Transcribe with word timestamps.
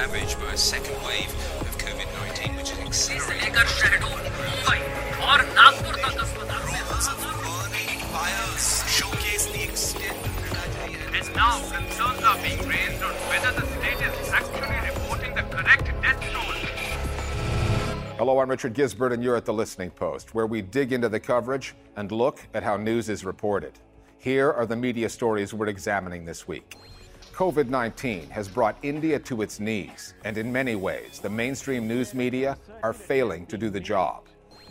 ravaged 0.00 0.40
by 0.40 0.52
a 0.52 0.56
second 0.56 0.96
wave 1.04 1.28
of 1.60 1.76
COVID-19, 1.76 2.56
which 2.56 2.72
is 2.72 2.78
accelerating. 2.78 3.52
Rules 3.52 3.82
of 7.08 7.24
war 7.24 7.34
fires 8.08 8.82
showcase 8.88 9.44
the 9.46 9.62
extent 9.62 10.16
of 10.24 10.32
tragedy. 10.48 10.96
And 11.18 11.36
now 11.36 11.60
concerns 11.70 12.24
are 12.24 12.38
being 12.38 12.66
raised 12.66 13.02
on 13.02 13.12
whether 13.28 13.52
the 13.60 13.66
state 13.66 14.00
is 14.00 14.30
actually 14.30 14.88
reporting 14.88 15.34
the 15.34 15.42
correct 15.42 15.92
death 16.00 16.24
toll. 16.32 16.54
Hello, 18.16 18.38
I'm 18.38 18.48
Richard 18.48 18.72
Gizbert, 18.74 19.12
and 19.12 19.22
you're 19.22 19.36
at 19.36 19.44
the 19.44 19.52
Listening 19.52 19.90
Post, 19.90 20.34
where 20.34 20.46
we 20.46 20.62
dig 20.62 20.94
into 20.94 21.10
the 21.10 21.20
coverage 21.20 21.74
and 21.96 22.10
look 22.10 22.40
at 22.54 22.62
how 22.62 22.78
news 22.78 23.10
is 23.10 23.26
reported. 23.26 23.78
Here 24.16 24.50
are 24.50 24.64
the 24.64 24.76
media 24.76 25.10
stories 25.10 25.52
we're 25.52 25.68
examining 25.68 26.24
this 26.24 26.48
week. 26.48 26.78
COVID 27.32 27.68
19 27.68 28.28
has 28.28 28.48
brought 28.48 28.76
India 28.82 29.18
to 29.20 29.42
its 29.42 29.60
knees, 29.60 30.14
and 30.24 30.36
in 30.36 30.52
many 30.52 30.74
ways, 30.74 31.20
the 31.20 31.30
mainstream 31.30 31.88
news 31.88 32.12
media 32.12 32.58
are 32.82 32.92
failing 32.92 33.46
to 33.46 33.56
do 33.56 33.70
the 33.70 33.80
job. 33.80 34.24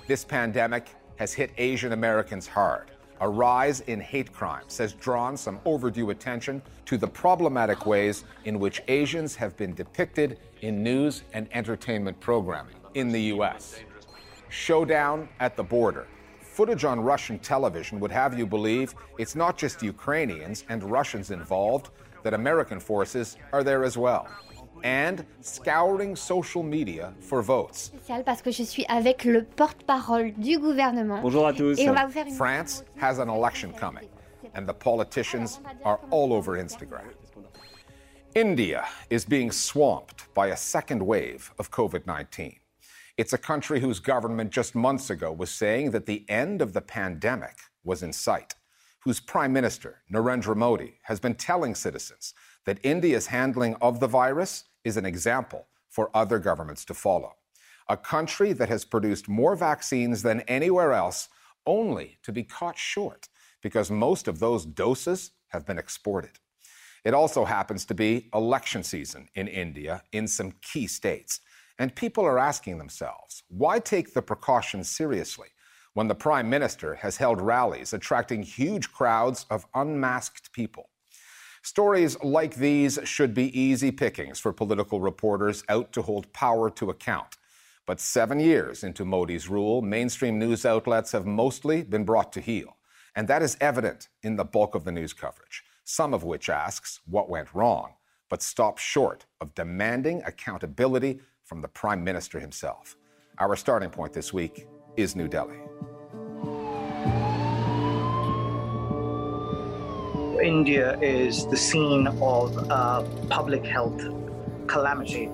This 0.07 0.23
pandemic 0.23 0.89
has 1.15 1.33
hit 1.33 1.51
Asian 1.57 1.93
Americans 1.93 2.47
hard. 2.47 2.91
A 3.21 3.29
rise 3.29 3.81
in 3.81 3.99
hate 3.99 4.31
crimes 4.31 4.77
has 4.77 4.93
drawn 4.93 5.35
some 5.35 5.59
overdue 5.65 6.11
attention 6.11 6.61
to 6.85 6.97
the 6.97 7.07
problematic 7.07 7.85
ways 7.85 8.23
in 8.45 8.59
which 8.59 8.81
Asians 8.87 9.35
have 9.35 9.57
been 9.57 9.73
depicted 9.73 10.39
in 10.61 10.83
news 10.83 11.23
and 11.33 11.47
entertainment 11.51 12.19
programming 12.19 12.75
in 12.93 13.09
the 13.09 13.21
U.S. 13.33 13.79
Showdown 14.49 15.27
at 15.39 15.55
the 15.55 15.63
border. 15.63 16.07
Footage 16.39 16.83
on 16.83 16.99
Russian 16.99 17.39
television 17.39 17.99
would 17.99 18.11
have 18.11 18.37
you 18.37 18.45
believe 18.45 18.93
it's 19.17 19.35
not 19.35 19.57
just 19.57 19.81
Ukrainians 19.81 20.65
and 20.69 20.83
Russians 20.83 21.31
involved, 21.31 21.89
that 22.23 22.33
American 22.33 22.79
forces 22.79 23.37
are 23.51 23.63
there 23.63 23.83
as 23.83 23.97
well. 23.97 24.27
And 24.83 25.25
scouring 25.41 26.15
social 26.15 26.63
media 26.63 27.13
for 27.19 27.41
votes. 27.41 27.91
spécial 27.91 28.23
parce 28.23 28.41
que 28.41 28.51
je 28.51 28.63
suis 28.63 28.85
avec 28.87 29.25
le 29.25 29.43
porte-parole 29.43 30.31
du 30.37 30.57
gouvernement. 30.57 31.21
Bonjour 31.21 31.47
à 31.47 31.53
tous. 31.53 31.77
Et 31.77 31.89
on 31.89 31.93
va 31.93 32.05
vous 32.05 32.13
faire 32.13 32.27
une... 32.27 32.33
France 32.33 32.83
has 33.01 33.19
an 33.19 33.29
election 33.29 33.73
coming, 33.73 34.07
and 34.55 34.65
the 34.65 34.73
politicians 34.73 35.59
are 35.83 35.99
all 36.11 36.31
over 36.31 36.57
Instagram. 36.57 37.03
India 38.35 38.85
is 39.09 39.25
being 39.25 39.51
swamped 39.51 40.33
by 40.33 40.47
a 40.47 40.55
second 40.55 41.01
wave 41.01 41.51
of 41.57 41.71
COVID 41.71 42.05
19. 42.05 42.55
It's 43.17 43.33
a 43.33 43.37
country 43.37 43.81
whose 43.81 43.99
government 43.99 44.49
just 44.49 44.75
months 44.75 45.09
ago 45.09 45.33
was 45.33 45.51
saying 45.51 45.91
that 45.91 46.05
the 46.05 46.23
end 46.29 46.61
of 46.61 46.71
the 46.71 46.79
pandemic 46.79 47.57
was 47.83 48.01
in 48.01 48.13
sight, 48.13 48.55
whose 48.99 49.19
Prime 49.19 49.53
Minister, 49.53 50.01
Narendra 50.11 50.55
Modi, 50.55 50.99
has 51.03 51.19
been 51.19 51.35
telling 51.35 51.75
citizens 51.75 52.33
that 52.65 52.79
India's 52.83 53.27
handling 53.27 53.75
of 53.81 53.99
the 53.99 54.07
virus 54.07 54.65
is 54.83 54.97
an 54.97 55.05
example 55.05 55.67
for 55.89 56.09
other 56.13 56.39
governments 56.39 56.85
to 56.85 56.93
follow. 56.93 57.33
A 57.89 57.97
country 57.97 58.53
that 58.53 58.69
has 58.69 58.85
produced 58.85 59.27
more 59.27 59.55
vaccines 59.55 60.21
than 60.21 60.41
anywhere 60.41 60.93
else, 60.93 61.29
only 61.65 62.19
to 62.23 62.31
be 62.31 62.43
caught 62.43 62.77
short 62.77 63.27
because 63.61 63.89
most 63.89 64.27
of 64.27 64.39
those 64.39 64.65
doses 64.65 65.31
have 65.47 65.65
been 65.65 65.77
exported. 65.77 66.39
It 67.03 67.13
also 67.13 67.45
happens 67.45 67.85
to 67.85 67.93
be 67.93 68.29
election 68.33 68.83
season 68.83 69.29
in 69.35 69.47
India 69.47 70.03
in 70.11 70.27
some 70.27 70.53
key 70.61 70.87
states. 70.87 71.41
And 71.77 71.95
people 71.95 72.25
are 72.25 72.37
asking 72.37 72.77
themselves 72.77 73.43
why 73.47 73.79
take 73.79 74.13
the 74.13 74.21
precautions 74.21 74.89
seriously 74.89 75.47
when 75.93 76.07
the 76.07 76.15
Prime 76.15 76.49
Minister 76.49 76.95
has 76.95 77.17
held 77.17 77.41
rallies 77.41 77.93
attracting 77.93 78.43
huge 78.43 78.91
crowds 78.91 79.45
of 79.49 79.65
unmasked 79.73 80.51
people? 80.53 80.89
Stories 81.61 82.17
like 82.23 82.55
these 82.55 82.99
should 83.03 83.33
be 83.33 83.59
easy 83.59 83.91
pickings 83.91 84.39
for 84.39 84.53
political 84.53 85.01
reporters 85.01 85.63
out 85.67 85.91
to 85.91 86.01
hold 86.01 86.31
power 86.31 86.69
to 86.69 86.89
account. 86.89 87.37
But 87.85 87.99
seven 87.99 88.39
years 88.39 88.83
into 88.83 89.03
Modi's 89.03 89.49
rule, 89.49 89.81
mainstream 89.81 90.39
news 90.39 90.65
outlets 90.65 91.11
have 91.11 91.25
mostly 91.25 91.83
been 91.83 92.05
brought 92.05 92.31
to 92.33 92.41
heel. 92.41 92.77
And 93.15 93.27
that 93.27 93.41
is 93.41 93.57
evident 93.59 94.07
in 94.23 94.35
the 94.35 94.45
bulk 94.45 94.75
of 94.75 94.85
the 94.85 94.91
news 94.91 95.11
coverage, 95.11 95.63
some 95.83 96.13
of 96.13 96.23
which 96.23 96.49
asks 96.49 97.01
what 97.05 97.29
went 97.29 97.53
wrong, 97.53 97.95
but 98.29 98.41
stops 98.41 98.81
short 98.81 99.25
of 99.41 99.55
demanding 99.55 100.21
accountability 100.25 101.19
from 101.43 101.61
the 101.61 101.67
Prime 101.67 102.03
Minister 102.03 102.39
himself. 102.39 102.95
Our 103.39 103.55
starting 103.55 103.89
point 103.89 104.13
this 104.13 104.31
week 104.31 104.67
is 104.99 105.15
New 105.15 105.27
Delhi. 105.27 105.55
India 110.43 110.99
is 110.99 111.47
the 111.47 111.57
scene 111.57 112.07
of 112.07 112.55
a 112.69 113.07
public 113.29 113.65
health 113.65 114.01
calamity. 114.67 115.29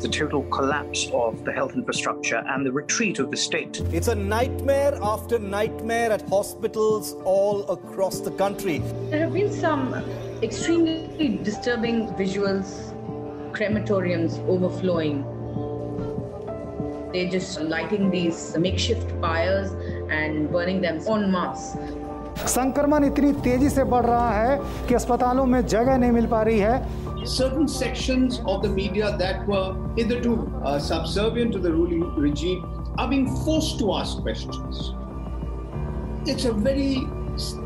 The 0.00 0.08
total 0.08 0.42
collapse 0.44 1.08
of 1.12 1.44
the 1.44 1.52
health 1.52 1.74
infrastructure 1.74 2.42
and 2.46 2.64
the 2.64 2.72
retreat 2.72 3.18
of 3.18 3.30
the 3.30 3.36
state. 3.36 3.80
It's 3.92 4.08
a 4.08 4.14
nightmare 4.14 4.98
after 5.02 5.38
nightmare 5.38 6.10
at 6.10 6.28
hospitals 6.28 7.14
all 7.24 7.68
across 7.70 8.20
the 8.20 8.30
country. 8.32 8.78
There 9.10 9.20
have 9.20 9.32
been 9.32 9.52
some 9.52 9.94
extremely 10.42 11.38
disturbing 11.42 12.08
visuals, 12.14 12.94
crematoriums 13.52 14.38
overflowing. 14.48 15.39
They're 17.13 17.29
just 17.29 17.61
lighting 17.61 18.09
these 18.11 18.57
makeshift 18.57 19.11
fires 19.21 19.71
and 20.09 20.51
burning 20.51 20.81
them 20.81 20.99
en 21.07 21.31
masse. 21.31 21.77
संक्रमण 22.35 23.03
इतनी 23.05 23.31
तेजी 23.43 23.69
से 23.69 23.83
बढ़ 23.91 24.05
रहा 24.05 24.31
है 24.33 24.87
कि 24.87 24.93
अस्पतालों 24.93 25.45
में 25.45 25.65
जगह 25.65 25.97
नहीं 25.97 26.11
मिल 26.11 26.25
पा 26.27 26.41
रही 26.43 26.59
है 26.59 27.05
certain 27.25 27.67
sections 27.67 28.39
of 28.45 28.61
the 28.61 28.69
media 28.69 29.15
that 29.17 29.47
were 29.47 29.75
hitherto 29.95 30.33
uh, 30.63 30.77
subservient 30.79 31.51
to 31.53 31.59
the 31.59 31.71
ruling 31.71 32.03
regime 32.15 32.61
are 32.97 33.07
being 33.07 33.27
forced 33.43 33.79
to 33.79 33.93
ask 33.93 34.21
questions. 34.21 34.93
It's 36.25 36.45
a 36.45 36.53
very 36.53 37.07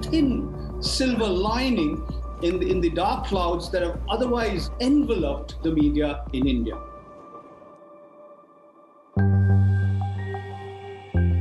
thin 0.04 0.30
silver 0.82 1.28
lining 1.28 2.04
in 2.42 2.60
the, 2.60 2.70
in 2.70 2.80
the 2.80 2.90
dark 2.90 3.26
clouds 3.28 3.70
that 3.72 3.82
have 3.82 4.00
otherwise 4.10 4.70
enveloped 4.80 5.62
the 5.64 5.72
media 5.72 6.24
in 6.34 6.48
India. 6.48 6.78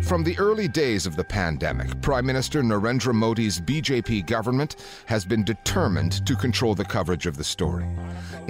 From 0.03 0.21
the 0.21 0.37
early 0.37 0.67
days 0.67 1.05
of 1.05 1.15
the 1.15 1.23
pandemic, 1.23 2.01
Prime 2.01 2.25
Minister 2.25 2.61
Narendra 2.61 3.13
Modi's 3.13 3.61
BJP 3.61 4.25
government 4.25 4.75
has 5.05 5.23
been 5.23 5.45
determined 5.45 6.25
to 6.27 6.35
control 6.35 6.75
the 6.75 6.83
coverage 6.83 7.25
of 7.25 7.37
the 7.37 7.43
story. 7.43 7.85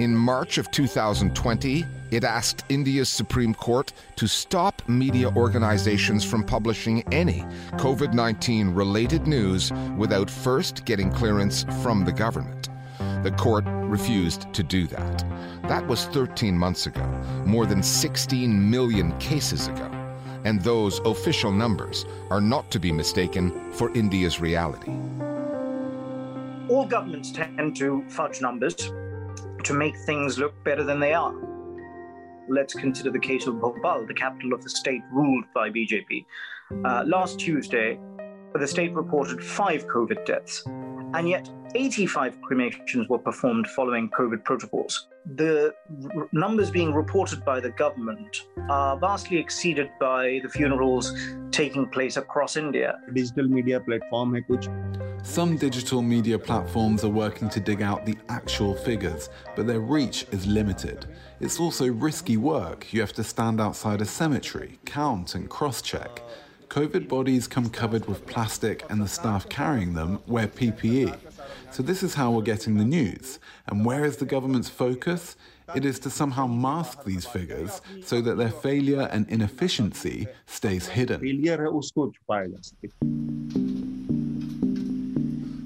In 0.00 0.16
March 0.16 0.58
of 0.58 0.72
2020, 0.72 1.86
it 2.10 2.24
asked 2.24 2.64
India's 2.70 3.08
Supreme 3.08 3.54
Court 3.54 3.92
to 4.16 4.26
stop 4.26 4.82
media 4.88 5.30
organizations 5.30 6.24
from 6.24 6.42
publishing 6.42 7.04
any 7.12 7.42
COVID 7.74 8.14
19 8.14 8.70
related 8.70 9.28
news 9.28 9.72
without 9.96 10.28
first 10.28 10.84
getting 10.84 11.10
clearance 11.12 11.64
from 11.82 12.04
the 12.04 12.12
government. 12.12 12.68
The 13.22 13.30
court 13.30 13.64
refused 13.66 14.52
to 14.54 14.64
do 14.64 14.88
that. 14.88 15.24
That 15.68 15.86
was 15.86 16.06
13 16.06 16.58
months 16.58 16.86
ago, 16.86 17.06
more 17.46 17.64
than 17.64 17.82
16 17.82 18.70
million 18.70 19.16
cases 19.18 19.68
ago 19.68 20.03
and 20.44 20.60
those 20.62 21.00
official 21.00 21.50
numbers 21.50 22.06
are 22.30 22.40
not 22.40 22.70
to 22.70 22.78
be 22.78 22.92
mistaken 22.92 23.72
for 23.72 23.92
India's 23.94 24.40
reality. 24.40 24.92
All 26.68 26.86
governments 26.86 27.32
tend 27.32 27.76
to 27.76 28.04
fudge 28.08 28.40
numbers 28.40 28.74
to 28.74 29.74
make 29.74 29.96
things 30.06 30.38
look 30.38 30.52
better 30.64 30.84
than 30.84 31.00
they 31.00 31.14
are. 31.14 31.34
Let's 32.48 32.74
consider 32.74 33.10
the 33.10 33.18
case 33.18 33.46
of 33.46 33.60
Bhopal, 33.60 34.06
the 34.06 34.14
capital 34.14 34.52
of 34.52 34.62
the 34.62 34.70
state 34.70 35.02
ruled 35.10 35.44
by 35.54 35.70
BJP. 35.70 36.26
Uh, 36.84 37.04
last 37.06 37.38
Tuesday, 37.38 37.98
the 38.54 38.66
state 38.68 38.92
reported 38.92 39.42
five 39.42 39.86
COVID 39.86 40.24
deaths, 40.24 40.64
and 41.14 41.28
yet 41.28 41.48
85 41.76 42.40
cremations 42.42 43.08
were 43.08 43.18
performed 43.18 43.66
following 43.68 44.08
COVID 44.10 44.44
protocols. 44.44 45.08
The 45.36 45.74
r- 46.14 46.28
numbers 46.32 46.70
being 46.70 46.92
reported 46.92 47.44
by 47.44 47.60
the 47.60 47.70
government 47.70 48.46
are 48.68 48.96
vastly 48.98 49.38
exceeded 49.38 49.90
by 50.00 50.40
the 50.42 50.48
funerals 50.48 51.12
taking 51.50 51.88
place 51.88 52.16
across 52.16 52.56
India. 52.56 52.98
Digital 53.12 53.48
media 53.48 53.80
platform. 53.80 54.36
Some 55.22 55.56
digital 55.56 56.02
media 56.02 56.38
platforms 56.38 57.02
are 57.04 57.08
working 57.08 57.48
to 57.48 57.60
dig 57.60 57.80
out 57.80 58.04
the 58.04 58.16
actual 58.28 58.74
figures, 58.74 59.30
but 59.56 59.66
their 59.66 59.80
reach 59.80 60.26
is 60.32 60.46
limited. 60.46 61.06
It's 61.40 61.58
also 61.58 61.90
risky 61.90 62.36
work. 62.36 62.92
You 62.92 63.00
have 63.00 63.14
to 63.14 63.24
stand 63.24 63.60
outside 63.60 64.00
a 64.00 64.04
cemetery, 64.04 64.78
count 64.84 65.34
and 65.34 65.48
cross 65.48 65.80
check. 65.80 66.22
COVID 66.68 67.08
bodies 67.08 67.46
come 67.46 67.70
covered 67.70 68.06
with 68.06 68.26
plastic 68.26 68.84
and 68.90 69.00
the 69.00 69.08
staff 69.08 69.48
carrying 69.48 69.94
them 69.94 70.20
wear 70.26 70.48
PPE. 70.48 71.16
So, 71.70 71.82
this 71.82 72.02
is 72.02 72.14
how 72.14 72.30
we're 72.30 72.42
getting 72.42 72.76
the 72.76 72.84
news. 72.84 73.38
And 73.66 73.84
where 73.84 74.04
is 74.04 74.16
the 74.16 74.26
government's 74.26 74.68
focus? 74.68 75.36
It 75.74 75.84
is 75.84 75.98
to 76.00 76.10
somehow 76.10 76.46
mask 76.46 77.04
these 77.04 77.24
figures 77.24 77.80
so 78.02 78.20
that 78.20 78.36
their 78.36 78.50
failure 78.50 79.08
and 79.10 79.28
inefficiency 79.28 80.26
stays 80.46 80.86
hidden. 80.86 81.20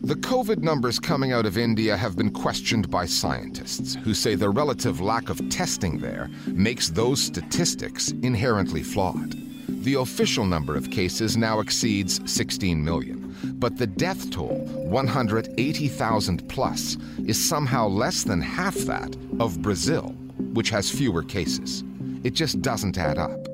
The 0.08 0.14
COVID 0.14 0.58
numbers 0.62 0.98
coming 0.98 1.32
out 1.32 1.44
of 1.44 1.58
India 1.58 1.94
have 1.96 2.16
been 2.16 2.30
questioned 2.30 2.90
by 2.90 3.04
scientists 3.04 3.96
who 3.96 4.14
say 4.14 4.34
the 4.36 4.48
relative 4.48 5.02
lack 5.02 5.28
of 5.28 5.46
testing 5.50 5.98
there 5.98 6.30
makes 6.46 6.88
those 6.88 7.22
statistics 7.22 8.12
inherently 8.22 8.82
flawed. 8.82 9.47
The 9.68 9.94
official 9.94 10.46
number 10.46 10.76
of 10.76 10.90
cases 10.90 11.36
now 11.36 11.60
exceeds 11.60 12.20
16 12.30 12.82
million, 12.82 13.36
but 13.58 13.76
the 13.76 13.86
death 13.86 14.30
toll, 14.30 14.64
180,000 14.74 16.48
plus, 16.48 16.96
is 17.26 17.48
somehow 17.48 17.86
less 17.86 18.22
than 18.22 18.40
half 18.40 18.74
that 18.74 19.14
of 19.38 19.60
Brazil, 19.60 20.14
which 20.54 20.70
has 20.70 20.90
fewer 20.90 21.22
cases. 21.22 21.84
It 22.24 22.32
just 22.32 22.62
doesn't 22.62 22.96
add 22.96 23.18
up. 23.18 23.46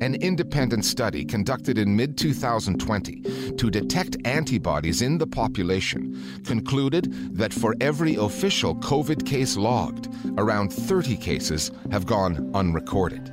An 0.00 0.14
independent 0.14 0.86
study 0.86 1.26
conducted 1.26 1.76
in 1.76 1.94
mid 1.94 2.16
2020 2.16 3.52
to 3.56 3.70
detect 3.70 4.16
antibodies 4.24 5.02
in 5.02 5.18
the 5.18 5.26
population 5.26 6.42
concluded 6.46 7.36
that 7.36 7.52
for 7.52 7.74
every 7.82 8.14
official 8.14 8.74
COVID 8.76 9.26
case 9.26 9.58
logged, 9.58 10.08
around 10.38 10.72
30 10.72 11.18
cases 11.18 11.70
have 11.90 12.06
gone 12.06 12.50
unrecorded. 12.54 13.29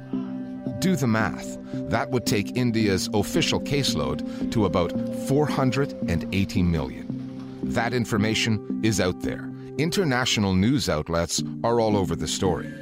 Do 0.88 0.96
the 0.96 1.06
math. 1.06 1.58
That 1.90 2.10
would 2.12 2.26
take 2.26 2.56
India's 2.56 3.10
official 3.14 3.60
caseload 3.60 4.50
to 4.54 4.68
about 4.68 4.94
480 5.28 6.64
million. 6.64 7.60
That 7.62 7.94
information 7.94 8.80
is 8.84 9.02
out 9.02 9.20
there. 9.20 9.52
International 9.78 10.54
news 10.54 10.88
outlets 10.88 11.44
are 11.66 11.82
all 11.82 11.98
over 11.98 12.16
the 12.16 12.26
story. 12.26 12.74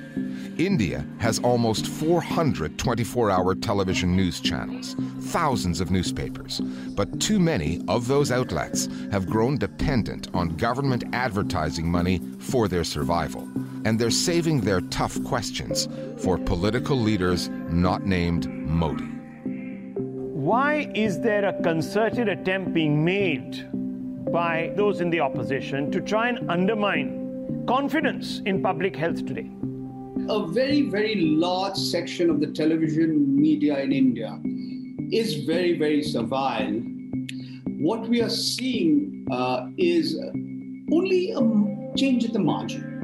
India 0.60 1.04
has 1.18 1.40
almost 1.40 1.88
400 1.88 2.78
24 2.78 3.32
hour 3.32 3.56
television 3.56 4.16
news 4.16 4.40
channels, 4.40 4.96
thousands 5.22 5.82
of 5.82 5.90
newspapers, 5.90 6.60
but 6.96 7.20
too 7.20 7.40
many 7.40 7.82
of 7.88 8.08
those 8.08 8.32
outlets 8.32 8.88
have 9.12 9.26
grown 9.26 9.58
dependent 9.58 10.28
on 10.36 10.56
government 10.58 11.06
advertising 11.12 11.90
money 11.90 12.22
for 12.38 12.68
their 12.68 12.84
survival. 12.84 13.50
And 13.86 13.98
they're 13.98 14.12
saving 14.12 14.62
their 14.62 14.82
tough 14.82 15.24
questions 15.24 15.88
for 16.18 16.38
political 16.38 16.98
leaders 16.98 17.50
not 17.70 18.06
named 18.06 18.50
Modi. 18.50 19.06
Why 19.46 20.92
is 20.94 21.22
there 21.22 21.46
a 21.46 21.62
concerted 21.64 22.28
attempt 22.28 22.74
being 22.74 23.06
made 23.06 23.72
by 24.32 24.74
those 24.76 25.00
in 25.02 25.10
the 25.10 25.22
opposition 25.22 25.92
to 25.92 26.02
try 26.02 26.28
and 26.28 26.52
undermine 26.52 27.66
confidence 27.68 28.42
in 28.46 28.62
public 28.62 28.96
health 28.96 29.26
today? 29.26 29.50
a 30.30 30.48
very, 30.48 30.82
very 30.90 31.16
large 31.16 31.76
section 31.76 32.30
of 32.30 32.40
the 32.40 32.48
television 32.48 33.40
media 33.40 33.80
in 33.80 33.92
India 33.92 34.40
is 35.12 35.36
very, 35.46 35.78
very 35.78 36.02
servile. 36.02 36.82
What 37.78 38.08
we 38.08 38.22
are 38.22 38.30
seeing 38.30 39.28
uh, 39.32 39.68
is 39.78 40.18
only 40.92 41.32
a 41.32 41.96
change 41.96 42.26
at 42.26 42.34
the 42.34 42.40
margin. 42.40 42.95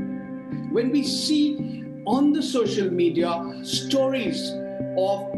When 0.71 0.89
we 0.89 1.03
see 1.03 1.83
on 2.05 2.31
the 2.31 2.41
social 2.41 2.89
media 2.89 3.59
stories 3.63 4.51
of 4.97 5.31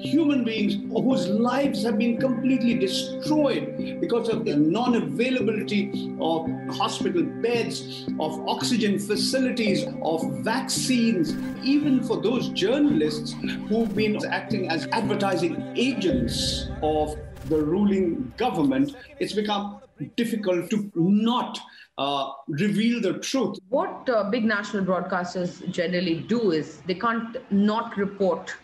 human 0.00 0.44
beings 0.44 0.76
whose 0.92 1.26
lives 1.28 1.82
have 1.82 1.98
been 1.98 2.18
completely 2.18 2.74
destroyed 2.74 4.00
because 4.00 4.28
of 4.28 4.44
the 4.44 4.56
non 4.56 4.94
availability 4.94 6.16
of 6.20 6.48
hospital 6.70 7.22
beds, 7.22 8.06
of 8.18 8.48
oxygen 8.48 8.98
facilities, 8.98 9.84
of 10.02 10.38
vaccines, 10.38 11.34
even 11.62 12.02
for 12.02 12.20
those 12.22 12.48
journalists 12.50 13.34
who've 13.68 13.94
been 13.94 14.24
acting 14.24 14.70
as 14.70 14.86
advertising 14.92 15.72
agents 15.76 16.68
of 16.82 17.14
the 17.50 17.60
ruling 17.60 18.32
government, 18.36 18.96
it's 19.18 19.32
become 19.32 19.80
difficult 20.16 20.70
to 20.70 20.90
not 20.94 21.58
uh, 21.98 22.32
reveal 22.48 23.00
the 23.00 23.18
truth. 23.18 23.58
What 23.68 24.08
uh, 24.08 24.30
big 24.30 24.44
national 24.44 24.84
broadcasters 24.84 25.68
generally 25.70 26.20
do 26.20 26.52
is 26.52 26.80
they 26.86 26.94
can't 26.94 27.36
not 27.50 27.96
report 27.96 28.54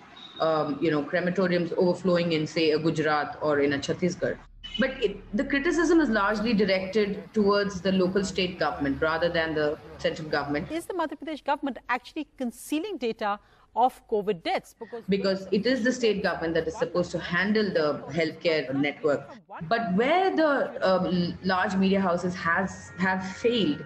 um, 0.40 0.78
you 0.80 0.90
know, 0.90 1.02
crematoriums 1.02 1.72
overflowing 1.76 2.32
in, 2.32 2.46
say, 2.46 2.70
a 2.72 2.78
Gujarat 2.78 3.38
or 3.40 3.60
in 3.60 3.72
a 3.74 3.78
Chhattisgarh. 3.78 4.36
But 4.78 5.02
it, 5.02 5.16
the 5.36 5.44
criticism 5.44 6.00
is 6.00 6.08
largely 6.08 6.52
directed 6.52 7.32
towards 7.32 7.80
the 7.80 7.92
local 7.92 8.24
state 8.24 8.58
government 8.58 9.00
rather 9.00 9.28
than 9.28 9.54
the 9.54 9.78
central 9.98 10.28
government. 10.28 10.70
Is 10.72 10.86
the 10.86 10.94
Madhya 10.94 11.16
Pradesh 11.22 11.44
government 11.44 11.78
actually 11.88 12.26
concealing 12.36 12.96
data 12.98 13.38
of 13.76 14.00
COVID 14.08 14.42
deaths? 14.42 14.74
Because, 14.78 15.04
because 15.08 15.48
it 15.52 15.66
is 15.66 15.82
the 15.82 15.92
state 15.92 16.22
government 16.22 16.54
that 16.54 16.66
is 16.66 16.76
supposed 16.76 17.10
to 17.12 17.18
handle 17.18 17.64
the 17.64 18.02
healthcare 18.12 18.72
network. 18.74 19.28
But 19.68 19.94
where 19.94 20.34
the 20.34 20.88
um, 20.88 21.38
large 21.42 21.74
media 21.76 22.00
houses 22.00 22.34
has 22.34 22.92
have 22.98 23.26
failed 23.36 23.84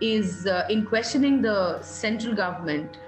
is 0.00 0.46
uh, 0.46 0.66
in 0.68 0.84
questioning 0.86 1.42
the 1.42 1.80
central 1.82 2.34
government 2.34 2.98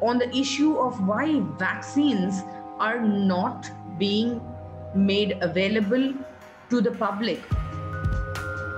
on 0.00 0.18
the 0.18 0.34
issue 0.34 0.76
of 0.78 1.06
why 1.06 1.40
vaccines 1.58 2.42
are 2.78 3.00
not 3.00 3.70
being 3.98 4.40
made 4.94 5.36
available 5.40 6.14
to 6.70 6.80
the 6.80 6.90
public. 6.92 7.40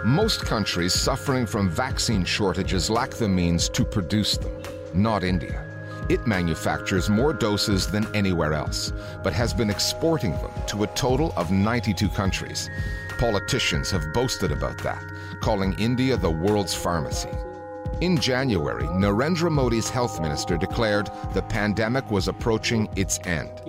Most 0.05 0.45
countries 0.45 0.93
suffering 0.93 1.47
from 1.47 1.71
vaccine 1.71 2.25
shortages 2.25 2.91
lack 2.91 3.11
the 3.11 3.29
means 3.29 3.69
to 3.69 3.85
produce 3.85 4.37
them, 4.37 4.53
not 4.93 5.23
India. 5.23 5.72
It 6.09 6.27
manufactures 6.27 7.09
more 7.09 7.33
doses 7.33 7.91
than 7.91 8.15
anywhere 8.15 8.55
else, 8.55 8.93
but 9.23 9.33
has 9.33 9.55
been 9.55 9.71
exporting 9.71 10.33
them 10.33 10.51
to 10.67 10.83
a 10.83 10.89
total 10.89 11.33
of 11.37 11.51
92 11.51 12.09
countries. 12.09 12.69
Politicians 13.19 13.91
have 13.91 14.13
boasted 14.13 14.51
about 14.51 14.83
that, 14.83 15.03
calling 15.41 15.79
India 15.79 16.17
the 16.17 16.31
world's 16.31 16.75
pharmacy. 16.75 17.31
In 18.01 18.19
January, 18.19 18.87
Narendra 18.87 19.49
Modi's 19.49 19.89
health 19.89 20.21
minister 20.21 20.57
declared 20.57 21.09
the 21.35 21.43
pandemic 21.43 22.11
was 22.11 22.27
approaching 22.27 22.89
its 22.97 23.21
end. 23.25 23.63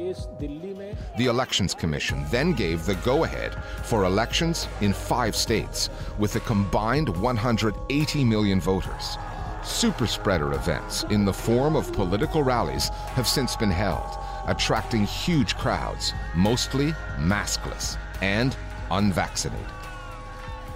The 1.18 1.25
Elections 1.27 1.75
Commission 1.75 2.25
then 2.31 2.53
gave 2.53 2.83
the 2.88 2.95
go 3.06 3.25
ahead 3.25 3.53
for 3.83 4.06
elections 4.06 4.68
in 4.81 4.91
five 4.91 5.36
states 5.36 5.91
with 6.18 6.36
a 6.36 6.39
combined 6.39 7.09
180 7.09 8.24
million 8.24 8.59
voters. 8.59 9.18
Super 9.62 10.06
spreader 10.06 10.52
events 10.52 11.04
in 11.10 11.25
the 11.25 11.32
form 11.32 11.76
of 11.76 11.92
political 11.92 12.42
rallies 12.42 12.88
have 13.16 13.26
since 13.26 13.56
been 13.56 13.70
held, 13.70 14.19
attracting 14.46 15.04
huge 15.04 15.56
crowds, 15.56 16.14
mostly 16.34 16.92
maskless 17.19 17.96
and 18.22 18.56
unvaccinated. 18.90 19.66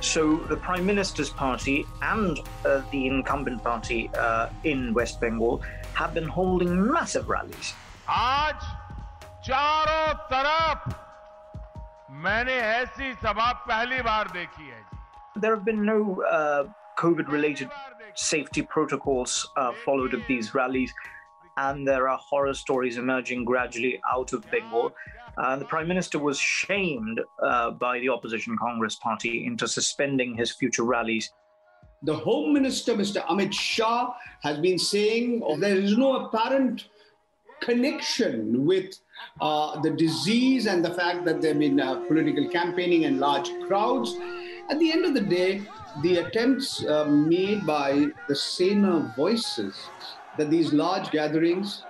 So 0.00 0.36
the 0.48 0.56
Prime 0.56 0.84
Minister's 0.84 1.30
party 1.30 1.86
and 2.02 2.40
uh, 2.64 2.82
the 2.90 3.06
incumbent 3.06 3.62
party 3.62 4.10
uh, 4.18 4.48
in 4.64 4.92
West 4.94 5.20
Bengal 5.20 5.62
have 5.94 6.12
been 6.12 6.26
holding 6.26 6.74
massive 6.92 7.28
rallies. 7.28 7.74
आज 8.08 8.60
चारों 9.46 10.12
तरफ 10.32 10.94
मैंने 12.24 12.54
ऐसी 12.54 13.12
सभा 13.22 13.52
पहली 13.68 14.00
बार 14.02 14.28
देखी 14.32 14.68
है 14.70 14.80
There 15.40 15.54
have 15.54 15.64
been 15.64 15.84
no 15.84 16.20
uh, 16.30 16.64
COVID-related 16.97 17.69
safety 18.15 18.61
protocols 18.63 19.47
uh, 19.55 19.71
followed 19.85 20.13
at 20.13 20.27
these 20.27 20.53
rallies, 20.53 20.91
and 21.57 21.87
there 21.87 22.09
are 22.09 22.17
horror 22.17 22.53
stories 22.53 22.97
emerging 22.97 23.45
gradually 23.45 24.01
out 24.11 24.33
of 24.33 24.49
Bengal. 24.51 24.93
Uh, 25.37 25.55
the 25.55 25.65
Prime 25.65 25.87
Minister 25.87 26.17
was 26.17 26.39
shamed 26.39 27.21
uh, 27.43 27.71
by 27.71 27.99
the 27.99 28.09
opposition 28.09 28.57
Congress 28.57 28.95
Party 28.95 29.45
into 29.45 29.67
suspending 29.67 30.35
his 30.35 30.51
future 30.51 30.83
rallies. 30.83 31.31
The 32.03 32.15
Home 32.15 32.53
Minister, 32.53 32.95
Mr. 32.95 33.23
Amit 33.25 33.53
Shah, 33.53 34.13
has 34.41 34.57
been 34.59 34.79
saying 34.79 35.41
oh, 35.43 35.57
there 35.57 35.75
is 35.75 35.97
no 35.97 36.25
apparent 36.25 36.85
connection 37.59 38.65
with 38.65 38.99
uh, 39.41 39.79
the 39.81 39.91
disease 39.91 40.67
and 40.67 40.83
the 40.83 40.93
fact 40.93 41.25
that 41.25 41.41
there 41.41 41.51
have 41.51 41.59
been 41.59 41.79
uh, 41.79 41.95
political 42.07 42.47
campaigning 42.49 43.05
and 43.05 43.19
large 43.19 43.49
crowds. 43.67 44.15
At 44.69 44.79
the 44.79 44.91
end 44.91 45.05
of 45.05 45.13
the 45.13 45.21
day, 45.21 45.61
the 46.01 46.17
attempts 46.17 46.85
uh, 46.85 47.05
made 47.05 47.65
by 47.65 48.07
the 48.27 48.35
saner 48.35 49.13
voices 49.15 49.75
that 50.37 50.49
these 50.49 50.73
large 50.73 51.11
gatherings 51.11 51.83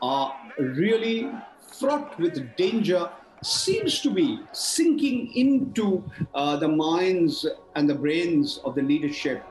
are 0.00 0.34
really 0.58 1.30
fraught 1.78 2.18
with 2.18 2.56
danger 2.56 3.08
seems 3.42 4.00
to 4.00 4.10
be 4.10 4.40
sinking 4.52 5.32
into 5.34 6.02
uh, 6.34 6.56
the 6.56 6.68
minds 6.68 7.46
and 7.74 7.88
the 7.88 7.94
brains 7.94 8.58
of 8.64 8.74
the 8.74 8.82
leadership. 8.82 9.42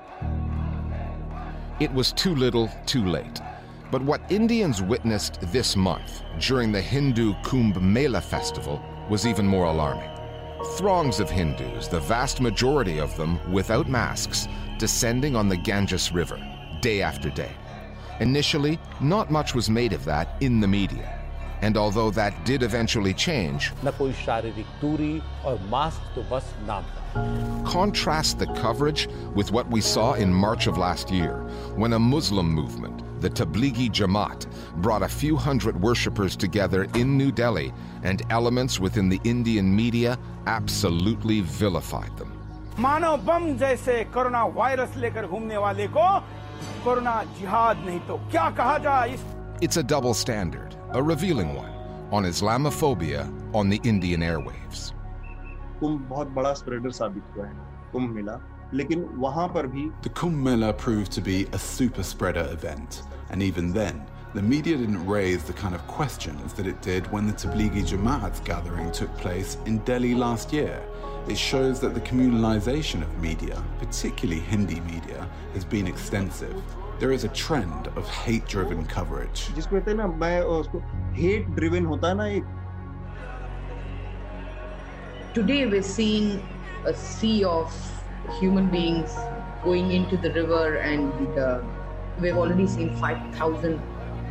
It 1.79 1.91
was 1.93 2.11
too 2.11 2.35
little, 2.35 2.69
too 2.85 3.05
late. 3.05 3.41
But 3.91 4.01
what 4.03 4.21
Indians 4.29 4.81
witnessed 4.81 5.41
this 5.51 5.75
month 5.75 6.23
during 6.39 6.71
the 6.71 6.81
Hindu 6.81 7.33
Kumbh 7.43 7.81
Mela 7.81 8.21
festival 8.21 8.81
was 9.09 9.25
even 9.25 9.45
more 9.45 9.65
alarming. 9.65 10.10
Throngs 10.63 11.19
of 11.19 11.29
Hindus, 11.29 11.87
the 11.87 11.99
vast 11.99 12.39
majority 12.39 12.99
of 12.99 13.15
them 13.17 13.39
without 13.51 13.89
masks, 13.89 14.47
descending 14.77 15.35
on 15.35 15.49
the 15.49 15.57
Ganges 15.57 16.11
River 16.11 16.39
day 16.81 17.01
after 17.01 17.29
day. 17.29 17.51
Initially, 18.19 18.79
not 18.99 19.31
much 19.31 19.55
was 19.55 19.69
made 19.69 19.91
of 19.91 20.05
that 20.05 20.35
in 20.41 20.59
the 20.59 20.67
media. 20.67 21.19
And 21.61 21.77
although 21.77 22.11
that 22.11 22.45
did 22.45 22.61
eventually 22.63 23.13
change, 23.13 23.71
न 27.10 27.22
कोई 27.22 27.66
शारीरिक 27.66 27.66
दूरी 27.66 27.66
और 27.66 27.66
mask 27.66 27.66
तो 27.66 27.66
बस 27.66 27.66
नाम 27.66 27.66
का 27.66 27.72
contrast 27.76 28.38
the 28.38 28.46
coverage 28.46 29.08
with 29.34 29.50
what 29.52 29.68
we 29.70 29.80
saw 29.80 30.14
in 30.14 30.32
March 30.32 30.66
of 30.66 30.78
last 30.78 31.10
year, 31.10 31.34
when 31.74 31.92
a 31.92 31.98
Muslim 31.98 32.48
movement, 32.48 33.02
the 33.20 33.28
Tablighi 33.28 33.90
Jamaat, 33.90 34.46
brought 34.76 35.02
a 35.02 35.08
few 35.08 35.36
hundred 35.36 35.80
worshippers 35.80 36.36
together 36.36 36.84
in 36.94 37.16
New 37.18 37.32
Delhi, 37.32 37.72
and 38.02 38.22
elements 38.30 38.78
within 38.78 39.08
the 39.08 39.20
Indian 39.24 39.74
media 39.74 40.18
absolutely 40.46 41.40
vilified 41.40 42.16
them. 42.16 42.32
मानव 42.78 43.16
बम 43.24 43.56
जैसे 43.58 44.04
corona 44.14 44.44
virus 44.56 44.96
लेकर 44.96 45.26
घूमने 45.26 45.56
वाले 45.56 45.86
को 45.96 46.08
corona 46.84 47.22
जिहाद 47.38 47.76
नहीं 47.86 48.00
तो 48.08 48.16
क्या 48.30 48.50
कहा 48.58 48.78
जाए 48.78 49.14
इस 49.14 49.24
It's 49.62 49.78
a 49.78 49.82
double 49.82 50.12
standard, 50.12 50.74
a 50.92 51.02
revealing 51.02 51.54
one, 51.54 51.72
on 52.12 52.24
Islamophobia 52.24 53.32
on 53.54 53.70
the 53.70 53.80
Indian 53.82 54.20
airwaves. 54.20 54.92
कुंभ 55.80 56.00
बहुत 56.10 56.28
बड़ा 56.36 56.52
स्प्रेडर 56.60 56.90
साबित 57.00 57.36
हुआ 57.36 57.46
है 57.46 57.54
कुंभ 57.92 58.10
मेला 58.10 58.40
लेकिन 58.74 59.02
वहां 59.24 59.48
पर 59.54 59.66
भी 59.72 59.90
The 60.02 60.10
Kumbh 60.20 60.42
Mela 60.44 60.72
proved 60.72 61.12
to 61.12 61.20
be 61.20 61.46
a 61.52 61.58
super 61.58 62.02
spreader 62.02 62.46
event, 62.52 63.02
and 63.30 63.42
even 63.42 63.72
then, 63.72 64.00
the 64.34 64.42
media 64.42 64.76
didn't 64.76 65.06
raise 65.06 65.44
the 65.44 65.52
kind 65.52 65.74
of 65.74 65.86
questions 65.86 66.52
that 66.54 66.66
it 66.66 66.82
did 66.82 67.10
when 67.12 67.28
the 67.28 67.32
Tablighi 67.32 67.84
Jamaat 67.92 68.44
gathering 68.44 68.90
took 68.92 69.14
place 69.16 69.56
in 69.66 69.78
Delhi 69.90 70.14
last 70.14 70.52
year. 70.52 70.80
It 71.28 71.38
shows 71.38 71.80
that 71.80 71.94
the 71.94 72.00
communalization 72.00 73.02
of 73.02 73.14
media, 73.20 73.62
particularly 73.78 74.40
Hindi 74.40 74.80
media, 74.80 75.28
has 75.54 75.64
been 75.64 75.86
extensive. 75.86 76.60
There 76.98 77.12
is 77.12 77.24
a 77.24 77.28
trend 77.28 77.88
of 77.96 78.08
hate 78.08 78.46
driven 78.48 78.84
coverage. 78.86 79.48
जिसको 79.54 79.76
कहते 79.76 79.90
हैं 79.90 79.96
ना 79.98 80.06
मैं 80.20 80.40
उसको 80.58 80.78
hate 81.16 81.48
driven 81.56 81.86
होता 81.86 82.08
है 82.08 82.14
ना 82.16 82.26
एक 82.36 82.44
Today 85.33 85.65
we're 85.65 85.81
seeing 85.81 86.45
a 86.85 86.93
sea 86.93 87.45
of 87.45 87.73
human 88.37 88.69
beings 88.69 89.15
going 89.63 89.91
into 89.91 90.17
the 90.17 90.29
river, 90.33 90.75
and 90.75 91.39
uh, 91.39 91.61
we've 92.19 92.35
already 92.35 92.67
seen 92.67 92.93
5,000 92.97 93.81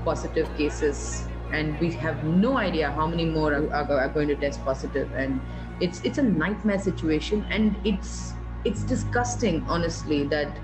positive 0.04 0.54
cases, 0.58 1.26
and 1.52 1.80
we 1.80 1.90
have 1.92 2.22
no 2.24 2.58
idea 2.58 2.90
how 2.92 3.06
many 3.06 3.24
more 3.24 3.54
are, 3.54 3.72
are, 3.72 3.90
are 3.98 4.08
going 4.10 4.28
to 4.28 4.36
test 4.36 4.62
positive. 4.62 5.10
And 5.14 5.40
it's 5.80 6.02
it's 6.02 6.18
a 6.18 6.22
nightmare 6.22 6.78
situation, 6.78 7.46
and 7.48 7.74
it's 7.82 8.34
it's 8.66 8.82
disgusting, 8.82 9.64
honestly, 9.68 10.24
that 10.24 10.60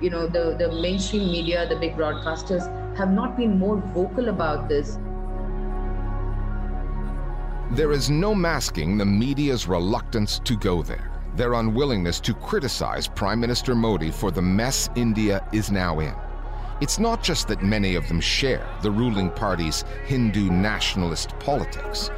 you 0.00 0.08
know 0.10 0.28
the 0.28 0.54
the 0.56 0.70
mainstream 0.80 1.32
media, 1.32 1.68
the 1.68 1.74
big 1.74 1.96
broadcasters, 1.96 2.70
have 2.96 3.10
not 3.10 3.36
been 3.36 3.58
more 3.58 3.78
vocal 3.98 4.28
about 4.28 4.68
this. 4.68 4.98
There 7.72 7.92
is 7.92 8.10
no 8.10 8.34
masking 8.34 8.98
the 8.98 9.04
media's 9.04 9.68
reluctance 9.68 10.40
to 10.40 10.56
go 10.56 10.82
there, 10.82 11.12
their 11.36 11.54
unwillingness 11.54 12.18
to 12.22 12.34
criticize 12.34 13.06
Prime 13.06 13.38
Minister 13.38 13.76
Modi 13.76 14.10
for 14.10 14.32
the 14.32 14.42
mess 14.42 14.90
India 14.96 15.46
is 15.52 15.70
now 15.70 16.00
in. 16.00 16.12
It's 16.80 16.98
not 16.98 17.22
just 17.22 17.46
that 17.46 17.62
many 17.62 17.94
of 17.94 18.08
them 18.08 18.20
share 18.20 18.66
the 18.82 18.90
ruling 18.90 19.30
party's 19.30 19.84
Hindu 20.04 20.50
nationalist 20.50 21.38
politics. 21.38 22.10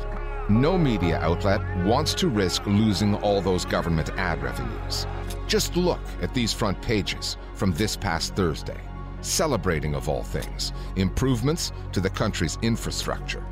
No 0.49 0.79
media 0.79 1.19
outlet 1.21 1.61
wants 1.85 2.15
to 2.15 2.29
risk 2.29 2.65
losing 2.65 3.17
all 3.17 3.43
those 3.43 3.67
government 3.67 4.09
ad 4.17 4.43
revenues. 4.43 5.07
Just 5.49 5.77
look 5.77 6.01
at 6.23 6.33
these 6.33 6.55
front 6.55 6.81
pages 6.81 7.37
from 7.53 7.75
this 7.75 7.95
past 7.95 8.35
Thursday, 8.35 8.81
celebrating, 9.21 9.95
of 9.95 10.09
all 10.09 10.23
things, 10.23 10.73
improvements 10.97 11.73
to 11.93 12.01
the 12.01 12.09
country's 12.09 12.57
infrastructure 12.63 13.45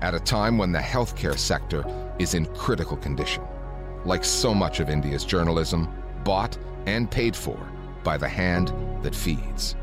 at 0.00 0.14
a 0.14 0.20
time 0.20 0.58
when 0.58 0.72
the 0.72 0.78
healthcare 0.78 1.38
sector 1.38 1.84
is 2.18 2.34
in 2.34 2.46
critical 2.54 2.96
condition. 2.96 3.42
Like 4.04 4.24
so 4.24 4.54
much 4.54 4.80
of 4.80 4.90
India's 4.90 5.24
journalism, 5.24 5.88
bought 6.24 6.56
and 6.86 7.10
paid 7.10 7.34
for 7.34 7.58
by 8.04 8.16
the 8.16 8.28
hand 8.28 8.72
that 9.02 9.14
feeds. 9.14 9.76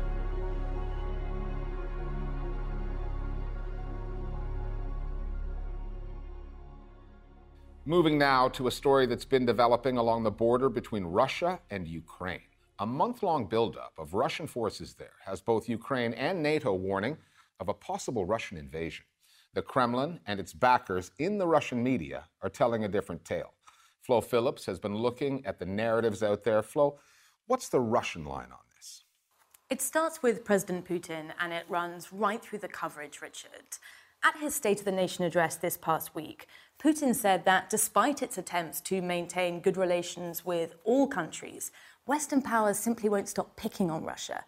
Moving 7.88 8.18
now 8.18 8.48
to 8.48 8.66
a 8.66 8.70
story 8.72 9.06
that's 9.06 9.24
been 9.24 9.46
developing 9.46 9.96
along 9.96 10.24
the 10.24 10.30
border 10.32 10.68
between 10.68 11.04
Russia 11.04 11.60
and 11.70 11.86
Ukraine. 11.86 12.40
A 12.80 12.86
month 12.86 13.22
long 13.22 13.46
buildup 13.46 13.92
of 13.96 14.12
Russian 14.12 14.48
forces 14.48 14.94
there 14.94 15.14
has 15.24 15.40
both 15.40 15.68
Ukraine 15.68 16.12
and 16.14 16.42
NATO 16.42 16.74
warning 16.74 17.16
of 17.60 17.68
a 17.68 17.74
possible 17.74 18.24
Russian 18.24 18.58
invasion. 18.58 19.04
The 19.56 19.62
Kremlin 19.62 20.20
and 20.26 20.38
its 20.38 20.52
backers 20.52 21.12
in 21.18 21.38
the 21.38 21.46
Russian 21.46 21.82
media 21.82 22.24
are 22.42 22.50
telling 22.50 22.84
a 22.84 22.88
different 22.88 23.24
tale. 23.24 23.54
Flo 24.02 24.20
Phillips 24.20 24.66
has 24.66 24.78
been 24.78 24.94
looking 24.94 25.46
at 25.46 25.58
the 25.58 25.64
narratives 25.64 26.22
out 26.22 26.44
there. 26.44 26.62
Flo, 26.62 26.98
what's 27.46 27.70
the 27.70 27.80
Russian 27.80 28.26
line 28.26 28.52
on 28.52 28.58
this? 28.76 29.04
It 29.70 29.80
starts 29.80 30.22
with 30.22 30.44
President 30.44 30.84
Putin 30.84 31.32
and 31.40 31.54
it 31.54 31.64
runs 31.70 32.12
right 32.12 32.42
through 32.42 32.58
the 32.58 32.68
coverage, 32.68 33.22
Richard. 33.22 33.78
At 34.22 34.36
his 34.36 34.54
State 34.54 34.80
of 34.80 34.84
the 34.84 34.92
Nation 34.92 35.24
address 35.24 35.56
this 35.56 35.78
past 35.78 36.14
week, 36.14 36.48
Putin 36.78 37.14
said 37.14 37.46
that 37.46 37.70
despite 37.70 38.22
its 38.22 38.36
attempts 38.36 38.82
to 38.82 39.00
maintain 39.00 39.60
good 39.60 39.78
relations 39.78 40.44
with 40.44 40.74
all 40.84 41.08
countries, 41.08 41.72
Western 42.04 42.42
powers 42.42 42.78
simply 42.78 43.08
won't 43.08 43.30
stop 43.30 43.56
picking 43.56 43.90
on 43.90 44.04
Russia. 44.04 44.44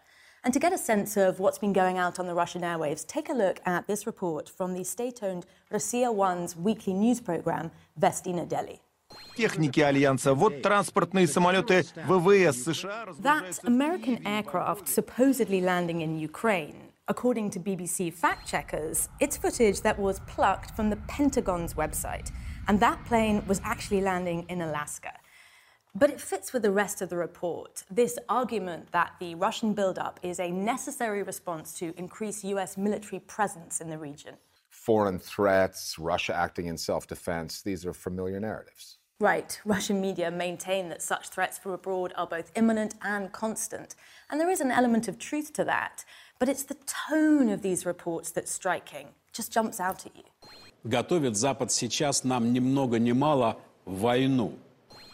And 0.49 0.53
to 0.55 0.59
get 0.59 0.73
a 0.73 0.79
sense 0.79 1.15
of 1.15 1.39
what's 1.39 1.59
been 1.59 1.73
going 1.73 1.99
out 1.99 2.17
on 2.19 2.25
the 2.25 2.33
Russian 2.33 2.63
airwaves, 2.63 3.05
take 3.05 3.29
a 3.29 3.33
look 3.33 3.61
at 3.67 3.85
this 3.85 4.07
report 4.07 4.49
from 4.49 4.73
the 4.73 4.83
state 4.83 5.19
owned 5.21 5.45
Russia 5.69 6.11
One's 6.11 6.55
weekly 6.55 6.95
news 6.95 7.21
program, 7.21 7.69
Vesti 8.01 8.33
Nedeli. 8.33 8.79
техники 9.37 9.79
Альянса. 9.79 10.33
Вот 10.33 10.63
транспортные 10.63 11.27
самолеты 11.27 11.85
ВВС 12.07 12.63
США. 12.63 13.05
That 13.21 13.59
American 13.63 14.25
aircraft 14.25 14.87
supposedly 14.87 15.61
landing 15.61 16.01
in 16.01 16.17
Ukraine. 16.17 16.89
According 17.07 17.51
to 17.51 17.59
BBC 17.59 18.11
fact 18.11 18.47
checkers, 18.47 19.07
it's 19.19 19.37
footage 19.37 19.81
that 19.81 19.99
was 19.99 20.19
plucked 20.21 20.71
from 20.75 20.89
the 20.89 20.97
Pentagon's 21.07 21.75
website. 21.75 22.31
And 22.67 22.79
that 22.79 23.05
plane 23.05 23.43
was 23.45 23.61
actually 23.63 24.01
landing 24.01 24.47
in 24.49 24.61
Alaska. 24.61 25.13
But 25.98 26.10
it 26.10 26.20
fits 26.20 26.52
with 26.52 26.62
the 26.62 26.72
rest 26.72 27.02
of 27.02 27.08
the 27.08 27.16
report 27.16 27.84
this 27.88 28.18
argument 28.28 28.90
that 28.90 29.12
the 29.20 29.36
Russian 29.36 29.74
buildup 29.74 30.18
is 30.22 30.40
a 30.40 30.50
necessary 30.50 31.22
response 31.22 31.72
to 31.78 31.94
increase 31.96 32.42
US 32.44 32.76
military 32.76 33.20
presence 33.20 33.80
in 33.80 33.88
the 33.90 33.98
region. 33.98 34.34
Foreign 34.70 35.20
threats, 35.20 35.96
Russia 35.98 36.34
acting 36.34 36.66
in 36.66 36.76
self 36.76 37.06
defense, 37.06 37.62
these 37.62 37.86
are 37.86 37.94
familiar 37.94 38.40
narratives. 38.40 38.98
Right, 39.20 39.60
Russian 39.64 40.00
media 40.00 40.30
maintain 40.32 40.88
that 40.88 41.00
such 41.00 41.28
threats 41.28 41.56
from 41.56 41.70
abroad 41.70 42.12
are 42.16 42.26
both 42.26 42.50
imminent 42.56 42.96
and 43.02 43.30
constant. 43.32 43.94
And 44.28 44.40
there 44.40 44.50
is 44.50 44.60
an 44.60 44.72
element 44.72 45.06
of 45.06 45.18
truth 45.20 45.52
to 45.52 45.64
that. 45.64 46.04
But 46.40 46.48
it's 46.48 46.64
the 46.64 46.76
tone 47.08 47.48
of 47.48 47.62
these 47.62 47.86
reports 47.86 48.32
that's 48.32 48.50
striking, 48.50 49.10
just 49.32 49.52
jumps 49.52 49.78
out 49.78 50.04
at 50.04 50.16
you. 50.16 50.24
Готовит 50.84 51.36
Запад 51.36 51.70
сейчас 51.70 52.24
нам 52.24 52.52
ни 52.52 52.58
много 52.58 52.98
ни 52.98 53.12
мало 53.12 53.56
войну. 53.86 54.58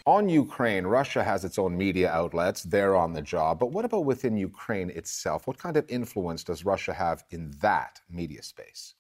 On 0.07 0.29
Ukraine, 0.29 0.85
Russia 0.85 1.23
has 1.23 1.43
its 1.43 1.57
own 1.57 1.75
media 1.75 2.11
outlets. 2.11 2.61
They're 2.61 2.95
on 2.95 3.13
the 3.13 3.23
job. 3.23 3.57
But 3.57 3.71
what 3.71 3.85
about 3.85 4.05
within 4.05 4.37
Ukraine 4.37 4.91
itself? 4.91 5.47
What 5.47 5.57
kind 5.57 5.77
of 5.77 5.89
influence 5.89 6.43
does 6.43 6.63
Russia 6.63 6.93
have 6.93 7.23
in 7.31 7.49
that 7.61 8.01
media 8.07 8.43
space? 8.43 8.93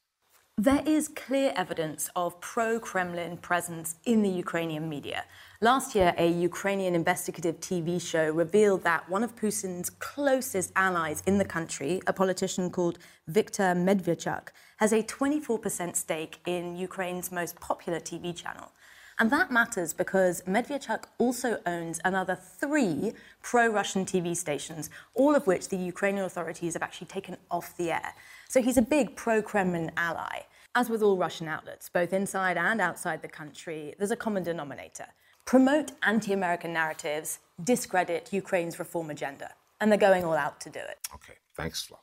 There 0.57 0.81
is 0.83 1.09
clear 1.09 1.53
evidence 1.55 2.09
of 2.15 2.41
pro 2.41 2.79
Kremlin 2.79 3.37
presence 3.37 3.97
in 4.05 4.23
the 4.23 4.29
Ukrainian 4.29 4.89
media. 4.89 5.25
Last 5.61 5.93
year, 5.93 6.15
a 6.17 6.27
Ukrainian 6.27 6.95
investigative 6.95 7.59
TV 7.59 8.01
show 8.01 8.31
revealed 8.31 8.83
that 8.85 9.07
one 9.07 9.23
of 9.23 9.35
Putin's 9.35 9.91
closest 9.91 10.71
allies 10.75 11.21
in 11.27 11.37
the 11.37 11.45
country, 11.45 12.01
a 12.07 12.13
politician 12.13 12.71
called 12.71 12.97
Viktor 13.27 13.75
Medvedchuk, 13.75 14.47
has 14.77 14.91
a 14.91 15.03
24% 15.03 15.95
stake 15.95 16.39
in 16.47 16.75
Ukraine's 16.75 17.31
most 17.31 17.59
popular 17.59 17.99
TV 17.99 18.35
channel. 18.35 18.71
And 19.17 19.31
that 19.31 19.49
matters 19.49 19.93
because 19.93 20.41
Medvedchuk 20.41 21.05
also 21.17 21.59
owns 21.65 22.01
another 22.03 22.35
three 22.35 23.13
pro 23.41 23.67
Russian 23.67 24.05
TV 24.05 24.35
stations, 24.35 24.89
all 25.13 25.35
of 25.35 25.47
which 25.47 25.69
the 25.69 25.77
Ukrainian 25.77 26.25
authorities 26.25 26.73
have 26.73 26.83
actually 26.83 27.07
taken 27.07 27.37
off 27.49 27.77
the 27.77 27.91
air. 27.91 28.13
So 28.49 28.61
he's 28.61 28.77
a 28.77 28.81
big 28.81 29.15
pro 29.15 29.41
Kremlin 29.41 29.91
ally. 29.95 30.41
As 30.75 30.89
with 30.89 31.01
all 31.01 31.15
Russian 31.15 31.47
outlets, 31.47 31.87
both 31.87 32.11
inside 32.11 32.57
and 32.57 32.81
outside 32.81 33.21
the 33.21 33.29
country, 33.29 33.95
there's 33.97 34.11
a 34.11 34.17
common 34.17 34.43
denominator 34.43 35.07
promote 35.45 35.91
anti 36.01 36.33
American 36.33 36.73
narratives, 36.73 37.39
discredit 37.63 38.33
Ukraine's 38.33 38.79
reform 38.79 39.11
agenda. 39.11 39.51
And 39.79 39.91
they're 39.91 39.99
going 39.99 40.23
all 40.23 40.35
out 40.35 40.59
to 40.61 40.69
do 40.69 40.79
it. 40.79 41.07
Okay, 41.13 41.35
thanks, 41.55 41.83
Flo. 41.83 41.99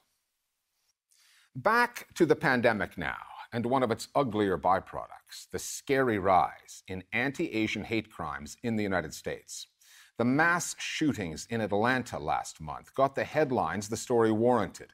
Back 1.56 2.06
to 2.14 2.24
the 2.24 2.36
pandemic 2.36 2.96
now 2.96 3.18
and 3.52 3.66
one 3.66 3.82
of 3.82 3.90
its 3.90 4.08
uglier 4.14 4.56
byproducts 4.56 5.48
the 5.50 5.58
scary 5.58 6.18
rise 6.18 6.82
in 6.88 7.04
anti 7.12 7.52
Asian 7.52 7.84
hate 7.84 8.10
crimes 8.10 8.56
in 8.62 8.76
the 8.76 8.82
United 8.82 9.12
States. 9.14 9.66
The 10.18 10.24
mass 10.24 10.76
shootings 10.78 11.46
in 11.50 11.60
Atlanta 11.60 12.18
last 12.18 12.60
month 12.60 12.94
got 12.94 13.14
the 13.14 13.24
headlines 13.24 13.88
the 13.88 13.96
story 13.96 14.30
warranted. 14.30 14.92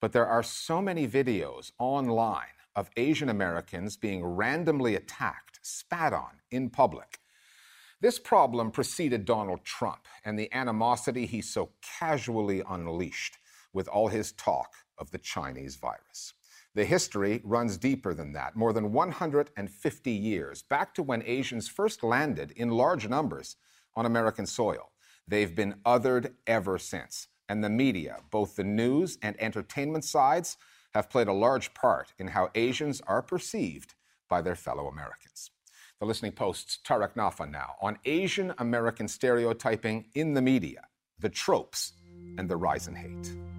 But 0.00 0.12
there 0.12 0.26
are 0.26 0.42
so 0.42 0.82
many 0.82 1.08
videos 1.08 1.72
online 1.78 2.56
of 2.74 2.90
Asian 2.96 3.28
Americans 3.28 3.96
being 3.96 4.24
randomly 4.24 4.94
attacked, 4.94 5.60
spat 5.62 6.12
on 6.12 6.40
in 6.50 6.68
public. 6.68 7.20
This 8.00 8.18
problem 8.18 8.70
preceded 8.70 9.24
Donald 9.24 9.64
Trump 9.64 10.06
and 10.24 10.38
the 10.38 10.52
animosity 10.52 11.24
he 11.24 11.40
so 11.40 11.70
casually 11.80 12.62
unleashed 12.68 13.38
with 13.72 13.88
all 13.88 14.08
his 14.08 14.32
talk 14.32 14.74
of 14.98 15.10
the 15.10 15.18
Chinese 15.18 15.76
virus. 15.76 16.34
The 16.76 16.84
history 16.84 17.40
runs 17.42 17.78
deeper 17.78 18.12
than 18.12 18.34
that, 18.34 18.54
more 18.54 18.74
than 18.74 18.92
150 18.92 20.10
years, 20.10 20.62
back 20.62 20.92
to 20.94 21.02
when 21.02 21.22
Asians 21.24 21.68
first 21.68 22.02
landed 22.02 22.50
in 22.50 22.68
large 22.68 23.08
numbers 23.08 23.56
on 23.94 24.04
American 24.04 24.44
soil. 24.44 24.90
They've 25.26 25.54
been 25.54 25.76
othered 25.86 26.34
ever 26.46 26.76
since. 26.76 27.28
And 27.48 27.64
the 27.64 27.70
media, 27.70 28.18
both 28.30 28.56
the 28.56 28.64
news 28.64 29.16
and 29.22 29.40
entertainment 29.40 30.04
sides, 30.04 30.58
have 30.92 31.08
played 31.08 31.28
a 31.28 31.32
large 31.32 31.72
part 31.72 32.12
in 32.18 32.28
how 32.28 32.50
Asians 32.54 33.00
are 33.06 33.22
perceived 33.22 33.94
by 34.28 34.42
their 34.42 34.54
fellow 34.54 34.86
Americans. 34.86 35.50
The 35.98 36.04
Listening 36.04 36.32
Post's 36.32 36.78
Tariq 36.86 37.14
Nafi 37.14 37.50
now 37.50 37.76
on 37.80 37.98
Asian 38.04 38.52
American 38.58 39.08
stereotyping 39.08 40.08
in 40.14 40.34
the 40.34 40.42
media, 40.42 40.82
the 41.18 41.30
tropes, 41.30 41.94
and 42.36 42.50
the 42.50 42.56
rise 42.58 42.86
in 42.86 42.96
hate. 42.96 43.55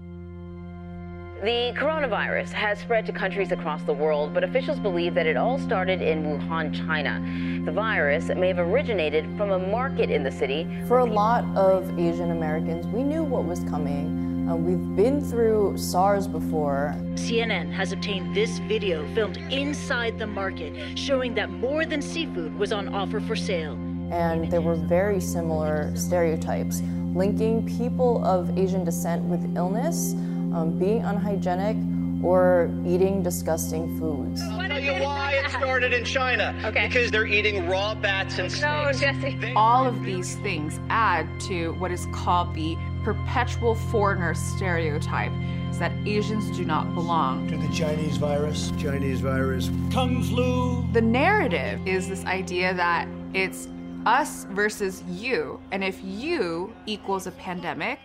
The 1.44 1.72
coronavirus 1.78 2.50
has 2.54 2.80
spread 2.80 3.06
to 3.06 3.12
countries 3.12 3.52
across 3.52 3.84
the 3.84 3.94
world, 3.94 4.34
but 4.34 4.44
officials 4.44 4.80
believe 4.80 5.14
that 5.14 5.28
it 5.28 5.38
all 5.38 5.60
started 5.60 6.02
in 6.02 6.24
Wuhan, 6.24 6.74
China. 6.74 7.24
The 7.64 7.72
virus 7.72 8.30
may 8.30 8.48
have 8.48 8.58
originated 8.58 9.24
from 9.38 9.52
a 9.52 9.60
market 9.60 10.10
in 10.10 10.24
the 10.24 10.32
city. 10.32 10.68
For 10.88 10.98
a 10.98 11.06
lot 11.06 11.46
of 11.56 12.00
Asian 12.00 12.32
Americans, 12.32 12.88
we 12.88 13.04
knew 13.04 13.24
what 13.24 13.46
was 13.46 13.60
coming. 13.66 14.48
Uh, 14.50 14.56
we've 14.56 14.96
been 14.96 15.24
through 15.24 15.78
SARS 15.78 16.28
before. 16.28 16.96
CNN 17.14 17.72
has 17.72 17.92
obtained 17.92 18.36
this 18.36 18.58
video 18.58 19.08
filmed 19.14 19.38
inside 19.52 20.18
the 20.18 20.26
market 20.26 20.98
showing 20.98 21.36
that 21.36 21.52
more 21.52 21.86
than 21.86 22.02
seafood 22.02 22.58
was 22.58 22.72
on 22.74 22.90
offer 22.90 23.20
for 23.20 23.36
sale. 23.36 23.74
And 24.10 24.50
there 24.50 24.62
were 24.62 24.76
very 24.76 25.22
similar 25.22 25.96
stereotypes 25.96 26.82
linking 27.14 27.64
people 27.78 28.26
of 28.26 28.58
Asian 28.58 28.84
descent 28.84 29.24
with 29.26 29.56
illness 29.56 30.16
um, 30.54 30.78
being 30.78 31.04
unhygienic, 31.04 31.78
or 32.24 32.72
eating 32.86 33.22
disgusting 33.22 33.98
foods. 34.00 34.42
I'll 34.42 34.68
tell 34.68 34.80
you 34.80 35.04
why 35.04 35.34
it 35.34 35.52
started 35.52 35.94
in 35.94 36.04
China. 36.04 36.60
Okay. 36.66 36.88
Because 36.88 37.12
they're 37.12 37.28
eating 37.28 37.68
raw 37.68 37.94
bats 37.94 38.40
and 38.40 38.52
snakes. 38.52 38.64
No, 38.64 38.92
Jesse. 38.92 39.54
All 39.56 39.86
of 39.86 40.04
these 40.04 40.36
things 40.38 40.80
add 40.90 41.28
to 41.42 41.74
what 41.74 41.92
is 41.92 42.08
called 42.12 42.54
the 42.56 42.76
perpetual 43.04 43.76
foreigner 43.76 44.34
stereotype 44.34 45.32
is 45.70 45.78
that 45.80 45.92
Asians 46.08 46.56
do 46.58 46.66
not 46.66 46.94
belong. 46.96 47.48
To 47.50 47.58
the 47.58 47.74
Chinese 47.74 48.18
virus, 48.18 48.72
Chinese 48.80 49.22
virus, 49.22 49.70
Kung 49.92 50.24
flu. 50.24 50.86
The 50.94 51.02
narrative 51.02 51.86
is 51.88 52.10
this 52.10 52.26
idea 52.26 52.74
that 52.74 53.08
it's 53.34 53.68
us 54.06 54.46
versus 54.52 55.04
you, 55.08 55.60
and 55.72 55.84
if 55.84 56.04
you 56.04 56.74
equals 56.86 57.28
a 57.28 57.32
pandemic, 57.32 58.00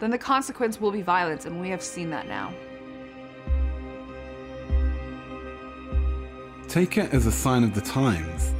then 0.00 0.10
the 0.10 0.18
consequence 0.18 0.80
will 0.80 0.90
be 0.90 1.02
violence, 1.02 1.44
and 1.46 1.60
we 1.60 1.68
have 1.68 1.82
seen 1.82 2.10
that 2.10 2.26
now. 2.26 2.52
Take 6.68 6.96
it 6.98 7.12
as 7.12 7.26
a 7.26 7.32
sign 7.32 7.64
of 7.64 7.74
the 7.74 7.80
times 7.80 8.54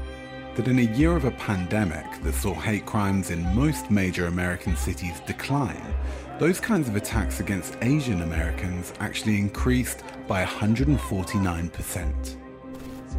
that 0.56 0.68
in 0.68 0.78
a 0.80 0.96
year 0.96 1.16
of 1.16 1.24
a 1.24 1.30
pandemic 1.32 2.04
that 2.22 2.34
saw 2.34 2.52
hate 2.52 2.84
crimes 2.84 3.30
in 3.30 3.42
most 3.54 3.90
major 3.90 4.26
American 4.26 4.76
cities 4.76 5.20
decline, 5.26 5.94
those 6.38 6.60
kinds 6.60 6.88
of 6.88 6.96
attacks 6.96 7.40
against 7.40 7.78
Asian 7.82 8.22
Americans 8.22 8.92
actually 9.00 9.38
increased 9.38 10.02
by 10.26 10.44
149%. 10.44 12.36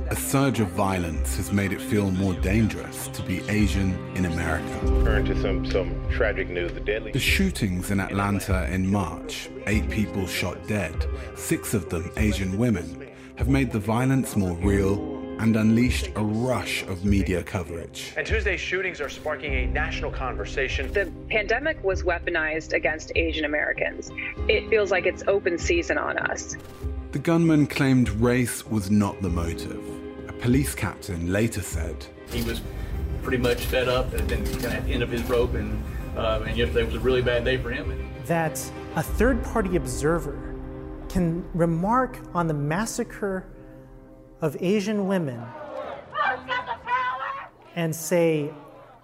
A 0.10 0.16
surge 0.16 0.60
of 0.60 0.68
violence 0.70 1.38
has 1.38 1.52
made 1.52 1.72
it 1.72 1.82
feel 1.82 2.12
more 2.12 2.34
dangerous 2.34 3.08
to 3.10 3.22
be 3.24 3.42
Asian 3.50 3.94
in 4.16 4.26
America. 4.26 4.80
Turn 5.04 5.26
to 5.26 5.42
some, 5.42 5.66
some 5.66 6.10
tragic 6.12 6.50
news. 6.50 6.74
The 6.74 6.80
deadly 6.80 7.12
The 7.12 7.20
shootings 7.20 7.92
in 7.92 8.00
Atlanta 8.00 8.70
in 8.72 8.90
March, 8.90 9.50
eight 9.68 9.90
people 9.90 10.28
shot 10.28 10.68
dead, 10.68 11.08
six 11.36 11.74
of 11.74 11.90
them 11.90 12.12
Asian 12.18 12.58
women, 12.58 13.10
have 13.36 13.48
made 13.48 13.72
the 13.72 13.80
violence 13.80 14.36
more 14.36 14.56
real 14.58 15.22
and 15.40 15.56
unleashed 15.56 16.10
a 16.16 16.24
rush 16.24 16.84
of 16.84 17.04
media 17.04 17.42
coverage. 17.42 18.14
And 18.16 18.28
Tuesday's 18.28 18.60
shootings 18.60 19.02
are 19.02 19.10
sparking 19.10 19.54
a 19.54 19.66
national 19.66 20.12
conversation. 20.12 20.92
The 20.94 21.12
pandemic 21.30 21.84
was 21.84 22.04
weaponized 22.04 22.74
against 22.74 23.12
Asian 23.16 23.46
Americans. 23.46 24.12
It 24.48 24.70
feels 24.70 24.92
like 24.92 25.08
it's 25.08 25.24
open 25.28 25.58
season 25.58 25.98
on 25.98 26.18
us. 26.18 26.56
The 27.12 27.20
gunman 27.20 27.68
claimed 27.68 28.08
race 28.22 28.66
was 28.66 28.90
not 28.90 29.22
the 29.22 29.28
motive 29.28 29.84
A 30.30 30.32
police 30.32 30.74
captain 30.74 31.30
later 31.30 31.60
said. 31.62 32.06
He 32.30 32.42
was 32.44 32.62
pretty 33.22 33.38
much 33.38 33.66
fed 33.66 33.90
up 33.90 34.14
and 34.14 34.26
been 34.30 34.46
kind 34.46 34.66
of 34.66 34.74
at 34.74 34.86
the 34.86 34.94
end 34.94 35.04
of 35.04 35.10
his 35.10 35.22
rope, 35.24 35.54
and, 35.56 35.84
uh, 36.16 36.46
and 36.48 36.56
yesterday 36.56 36.86
was 36.86 36.96
a 36.96 37.02
really 37.02 37.22
bad 37.22 37.44
day 37.44 37.58
for 37.58 37.70
him. 37.70 38.10
That 38.28 38.64
a 38.96 39.04
third 39.04 39.44
party 39.44 39.76
observer 39.76 40.56
can 41.10 41.44
remark 41.54 42.18
on 42.34 42.48
the 42.48 42.54
massacre 42.54 43.46
of 44.40 44.56
Asian 44.62 45.06
women 45.06 45.44
and 47.76 47.94
say 47.94 48.54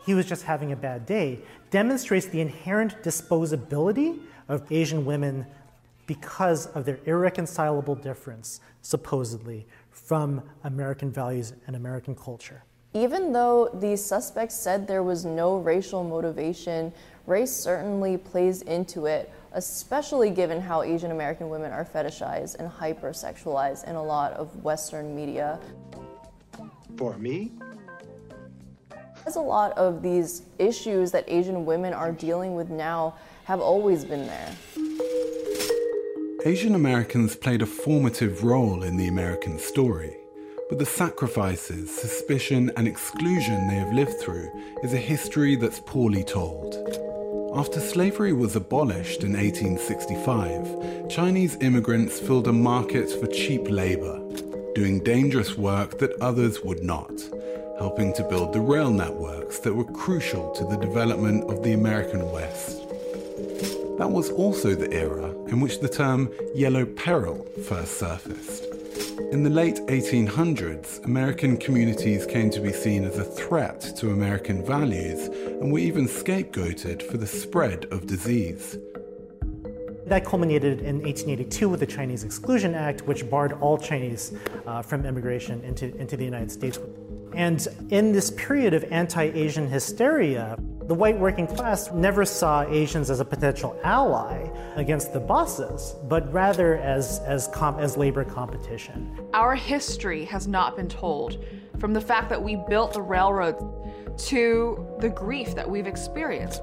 he 0.05 0.13
was 0.13 0.25
just 0.25 0.43
having 0.43 0.71
a 0.71 0.77
bad 0.77 1.05
day 1.05 1.39
demonstrates 1.71 2.27
the 2.27 2.39
inherent 2.39 3.03
disposability 3.03 4.17
of 4.47 4.71
Asian 4.71 5.03
women 5.03 5.45
because 6.07 6.67
of 6.67 6.85
their 6.85 6.99
irreconcilable 7.05 7.95
difference, 7.95 8.61
supposedly, 8.81 9.67
from 9.91 10.41
American 10.63 11.11
values 11.11 11.53
and 11.67 11.75
American 11.75 12.15
culture. 12.15 12.63
Even 12.93 13.33
though 13.33 13.69
the 13.75 13.95
suspects 13.95 14.55
said 14.55 14.87
there 14.87 15.03
was 15.03 15.25
no 15.25 15.57
racial 15.57 16.03
motivation, 16.03 16.91
race 17.27 17.51
certainly 17.51 18.17
plays 18.17 18.61
into 18.63 19.05
it, 19.05 19.31
especially 19.51 20.29
given 20.29 20.61
how 20.61 20.81
Asian 20.81 21.11
American 21.11 21.49
women 21.49 21.71
are 21.71 21.85
fetishized 21.85 22.55
and 22.55 22.71
hypersexualized 22.71 23.87
in 23.87 23.95
a 23.95 24.03
lot 24.03 24.31
of 24.33 24.63
Western 24.63 25.15
media. 25.15 25.59
For 26.95 27.17
me? 27.17 27.51
There's 29.23 29.35
a 29.35 29.41
lot 29.41 29.77
of 29.77 30.01
these 30.01 30.43
issues 30.57 31.11
that 31.11 31.25
Asian 31.27 31.65
women 31.65 31.93
are 31.93 32.13
dealing 32.13 32.55
with 32.55 32.69
now 32.69 33.15
have 33.43 33.59
always 33.59 34.05
been 34.05 34.25
there. 34.25 34.55
Asian 36.45 36.75
Americans 36.75 37.35
played 37.35 37.63
a 37.63 37.65
formative 37.65 38.43
role 38.43 38.83
in 38.83 38.95
the 38.95 39.07
American 39.07 39.57
story, 39.57 40.15
but 40.69 40.77
the 40.77 40.85
sacrifices, 40.85 41.89
suspicion, 41.89 42.71
and 42.77 42.87
exclusion 42.87 43.67
they 43.67 43.75
have 43.75 43.91
lived 43.91 44.19
through 44.19 44.47
is 44.83 44.93
a 44.93 44.97
history 44.97 45.55
that's 45.55 45.79
poorly 45.79 46.23
told. 46.23 46.75
After 47.55 47.79
slavery 47.79 48.33
was 48.33 48.55
abolished 48.55 49.23
in 49.23 49.33
1865, 49.33 51.09
Chinese 51.09 51.57
immigrants 51.59 52.19
filled 52.19 52.47
a 52.47 52.53
market 52.53 53.09
for 53.09 53.25
cheap 53.25 53.67
labor, 53.67 54.21
doing 54.75 55.03
dangerous 55.03 55.57
work 55.57 55.97
that 55.97 56.21
others 56.21 56.61
would 56.63 56.83
not, 56.83 57.11
helping 57.79 58.13
to 58.13 58.23
build 58.23 58.53
the 58.53 58.61
rail 58.61 58.91
networks 58.91 59.57
that 59.59 59.73
were 59.73 59.85
crucial 59.85 60.51
to 60.51 60.65
the 60.65 60.77
development 60.77 61.49
of 61.49 61.63
the 61.63 61.73
American 61.73 62.31
West. 62.31 62.83
That 63.97 64.11
was 64.11 64.29
also 64.29 64.75
the 64.75 64.93
era 64.93 65.31
in 65.47 65.59
which 65.59 65.79
the 65.79 65.89
term 65.89 66.31
yellow 66.53 66.85
peril 66.85 67.47
first 67.67 67.97
surfaced. 67.97 68.65
In 69.31 69.41
the 69.41 69.49
late 69.49 69.77
1800s, 69.87 71.03
American 71.03 71.57
communities 71.57 72.27
came 72.27 72.51
to 72.51 72.59
be 72.59 72.71
seen 72.71 73.05
as 73.05 73.17
a 73.17 73.23
threat 73.23 73.81
to 73.97 74.11
American 74.11 74.63
values 74.63 75.27
and 75.27 75.71
were 75.71 75.79
even 75.79 76.07
scapegoated 76.07 77.01
for 77.01 77.17
the 77.17 77.25
spread 77.25 77.85
of 77.85 78.05
disease. 78.05 78.77
That 80.05 80.23
culminated 80.23 80.81
in 80.81 81.01
1882 81.01 81.67
with 81.67 81.79
the 81.79 81.87
Chinese 81.87 82.23
Exclusion 82.23 82.75
Act, 82.75 83.01
which 83.01 83.27
barred 83.27 83.53
all 83.53 83.79
Chinese 83.79 84.33
uh, 84.67 84.83
from 84.83 85.07
immigration 85.07 85.59
into, 85.63 85.93
into 85.97 86.15
the 86.15 86.23
United 86.23 86.51
States. 86.51 86.79
And 87.33 87.67
in 87.89 88.11
this 88.11 88.29
period 88.31 88.75
of 88.75 88.85
anti 88.91 89.23
Asian 89.23 89.67
hysteria, 89.67 90.57
the 90.87 90.93
white 90.93 91.19
working 91.19 91.45
class 91.45 91.91
never 91.91 92.23
saw 92.23 92.63
Asians 92.63 93.09
as 93.09 93.19
a 93.19 93.25
potential 93.25 93.77
ally 93.83 94.49
against 94.77 95.11
the 95.11 95.19
bosses, 95.19 95.95
but 96.07 96.31
rather 96.31 96.77
as, 96.77 97.19
as, 97.25 97.49
comp- 97.49 97.79
as 97.79 97.97
labor 97.97 98.23
competition. 98.23 99.19
Our 99.33 99.53
history 99.53 100.23
has 100.25 100.47
not 100.47 100.77
been 100.77 100.87
told 100.87 101.43
from 101.77 101.93
the 101.93 101.99
fact 101.99 102.29
that 102.29 102.41
we 102.41 102.55
built 102.69 102.93
the 102.93 103.01
railroads 103.01 103.61
to 104.29 104.87
the 104.99 105.09
grief 105.09 105.55
that 105.55 105.69
we've 105.69 105.87
experienced 105.87 106.61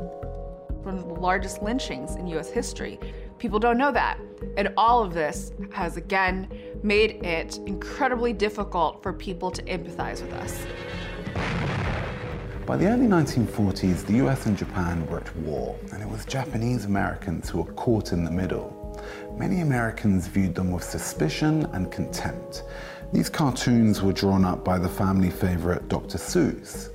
from 0.83 0.97
the 0.97 1.15
largest 1.21 1.63
lynchings 1.63 2.17
in 2.17 2.27
US 2.29 2.49
history. 2.49 2.99
People 3.39 3.59
don't 3.59 3.77
know 3.77 3.93
that. 3.93 4.19
And 4.57 4.73
all 4.79 5.03
of 5.03 5.13
this 5.13 5.53
has 5.71 5.99
again 5.99 6.49
made 6.83 7.25
it 7.25 7.59
incredibly 7.67 8.33
difficult 8.33 9.03
for 9.03 9.13
people 9.13 9.51
to 9.51 9.63
empathize 9.65 10.23
with 10.23 10.33
us. 10.33 11.84
By 12.66 12.79
the 12.79 12.87
early 12.87 13.07
1940s, 13.07 14.07
the 14.07 14.14
US 14.24 14.46
and 14.46 14.57
Japan 14.57 15.07
were 15.07 15.18
at 15.18 15.37
war, 15.37 15.79
and 15.92 16.03
it 16.03 16.09
was 16.09 16.24
Japanese 16.24 16.87
Americans 16.87 17.50
who 17.50 17.59
were 17.61 17.72
caught 17.74 18.12
in 18.12 18.24
the 18.24 18.31
middle. 18.31 18.81
many 19.37 19.61
Americans 19.61 20.29
viewed 20.29 20.55
them 20.55 20.70
with 20.72 20.83
suspicion 20.83 21.66
and 21.74 21.92
contempt. 21.92 22.62
These 23.12 23.29
cartoons 23.29 24.00
were 24.00 24.14
drawn 24.14 24.46
up 24.46 24.64
by 24.64 24.79
the 24.79 24.88
family 24.88 25.29
favorite 25.29 25.90
Dr. 25.90 26.16
Seuss. 26.16 26.88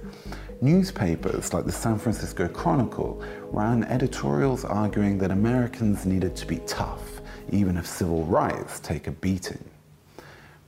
Newspapers 0.59 1.53
like 1.53 1.65
the 1.65 1.71
San 1.71 1.99
Francisco 1.99 2.47
Chronicle 2.47 3.21
ran 3.51 3.83
editorials 3.83 4.65
arguing 4.65 5.19
that 5.19 5.29
Americans 5.29 6.03
needed 6.03 6.35
to 6.37 6.47
be 6.47 6.57
tough, 6.65 7.21
even 7.51 7.77
if 7.77 7.85
civil 7.85 8.23
rights 8.25 8.79
take 8.79 9.05
a 9.05 9.11
beating. 9.11 9.63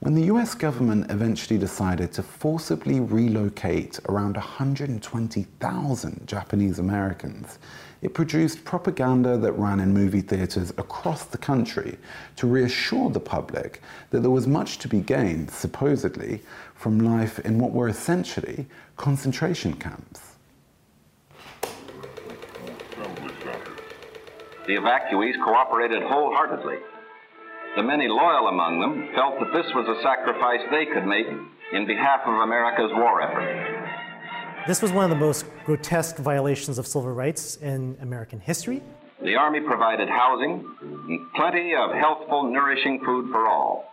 When 0.02 0.14
the 0.16 0.24
US 0.34 0.54
government 0.56 1.12
eventually 1.12 1.60
decided 1.60 2.10
to 2.14 2.24
forcibly 2.24 2.98
relocate 2.98 4.00
around 4.08 4.36
120,000 4.36 6.26
Japanese 6.26 6.80
Americans, 6.80 7.60
it 8.00 8.12
produced 8.12 8.64
propaganda 8.64 9.36
that 9.36 9.52
ran 9.52 9.78
in 9.78 9.94
movie 9.94 10.20
theaters 10.20 10.70
across 10.70 11.26
the 11.26 11.38
country 11.38 11.98
to 12.34 12.48
reassure 12.48 13.10
the 13.10 13.20
public 13.20 13.80
that 14.10 14.22
there 14.22 14.30
was 14.32 14.48
much 14.48 14.78
to 14.78 14.88
be 14.88 14.98
gained, 14.98 15.48
supposedly, 15.52 16.42
from 16.74 16.98
life 16.98 17.38
in 17.38 17.60
what 17.60 17.70
were 17.70 17.86
essentially 17.86 18.66
concentration 18.96 19.72
camps. 19.74 20.20
The 24.66 24.74
evacuees 24.74 25.40
cooperated 25.44 26.02
wholeheartedly. 26.02 26.78
The 27.74 27.82
many 27.82 28.06
loyal 28.06 28.48
among 28.48 28.80
them 28.80 29.08
felt 29.14 29.40
that 29.40 29.50
this 29.54 29.64
was 29.74 29.88
a 29.88 30.02
sacrifice 30.02 30.60
they 30.70 30.84
could 30.84 31.06
make 31.06 31.26
in 31.72 31.86
behalf 31.86 32.20
of 32.26 32.34
America's 32.34 32.90
war 32.92 33.22
effort. 33.22 34.66
This 34.66 34.82
was 34.82 34.92
one 34.92 35.04
of 35.04 35.10
the 35.10 35.16
most 35.16 35.46
grotesque 35.64 36.18
violations 36.18 36.76
of 36.76 36.86
civil 36.86 37.10
rights 37.12 37.56
in 37.56 37.96
American 38.02 38.40
history. 38.40 38.82
The 39.22 39.36
Army 39.36 39.60
provided 39.60 40.10
housing 40.10 40.68
and 40.82 41.32
plenty 41.34 41.74
of 41.74 41.92
healthful, 41.92 42.52
nourishing 42.52 43.02
food 43.06 43.30
for 43.30 43.48
all. 43.48 43.92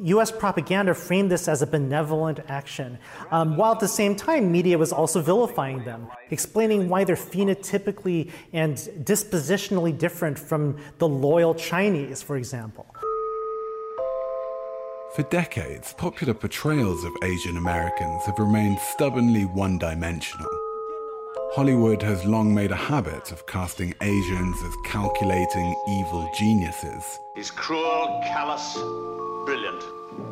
US 0.00 0.32
propaganda 0.32 0.92
framed 0.92 1.30
this 1.30 1.46
as 1.46 1.62
a 1.62 1.66
benevolent 1.68 2.40
action, 2.48 2.98
um, 3.30 3.56
while 3.56 3.72
at 3.72 3.80
the 3.80 3.86
same 3.86 4.16
time, 4.16 4.50
media 4.50 4.76
was 4.76 4.92
also 4.92 5.20
vilifying 5.22 5.84
them, 5.84 6.08
explaining 6.30 6.88
why 6.88 7.04
they're 7.04 7.14
phenotypically 7.14 8.32
and 8.52 8.76
dispositionally 9.04 9.96
different 9.96 10.36
from 10.36 10.76
the 10.98 11.06
loyal 11.06 11.54
Chinese, 11.54 12.22
for 12.22 12.36
example. 12.36 12.93
For 15.14 15.22
decades, 15.22 15.92
popular 15.92 16.34
portrayals 16.34 17.04
of 17.04 17.12
Asian 17.22 17.56
Americans 17.56 18.26
have 18.26 18.36
remained 18.36 18.80
stubbornly 18.80 19.44
one 19.44 19.78
dimensional. 19.78 20.50
Hollywood 21.54 22.02
has 22.02 22.24
long 22.24 22.52
made 22.52 22.72
a 22.72 22.76
habit 22.76 23.30
of 23.30 23.46
casting 23.46 23.94
Asians 24.00 24.56
as 24.64 24.74
calculating 24.84 25.72
evil 25.88 26.28
geniuses. 26.36 27.04
He's 27.36 27.52
cruel, 27.52 28.22
callous, 28.26 28.74
brilliant, 29.44 29.84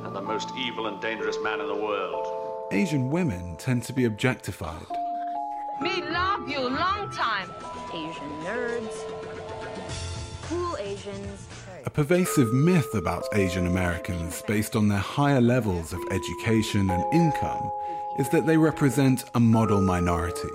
and 0.04 0.16
the 0.16 0.20
most 0.20 0.50
evil 0.58 0.88
and 0.88 1.00
dangerous 1.00 1.38
man 1.44 1.60
in 1.60 1.68
the 1.68 1.76
world. 1.76 2.26
Asian 2.72 3.08
women 3.08 3.54
tend 3.58 3.84
to 3.84 3.92
be 3.92 4.06
objectified. 4.06 4.88
Me 5.80 6.02
love 6.10 6.48
you 6.48 6.58
long 6.58 7.08
time. 7.12 7.48
Asian 7.94 8.32
nerds. 8.42 8.96
Cool 10.42 10.76
Asians. 10.78 11.46
A 11.84 11.90
pervasive 11.90 12.52
myth 12.52 12.94
about 12.94 13.24
Asian 13.34 13.66
Americans, 13.66 14.40
based 14.46 14.76
on 14.76 14.86
their 14.86 14.98
higher 14.98 15.40
levels 15.40 15.92
of 15.92 16.00
education 16.12 16.88
and 16.88 17.04
income, 17.12 17.72
is 18.20 18.28
that 18.28 18.46
they 18.46 18.56
represent 18.56 19.24
a 19.34 19.40
model 19.40 19.80
minority. 19.80 20.48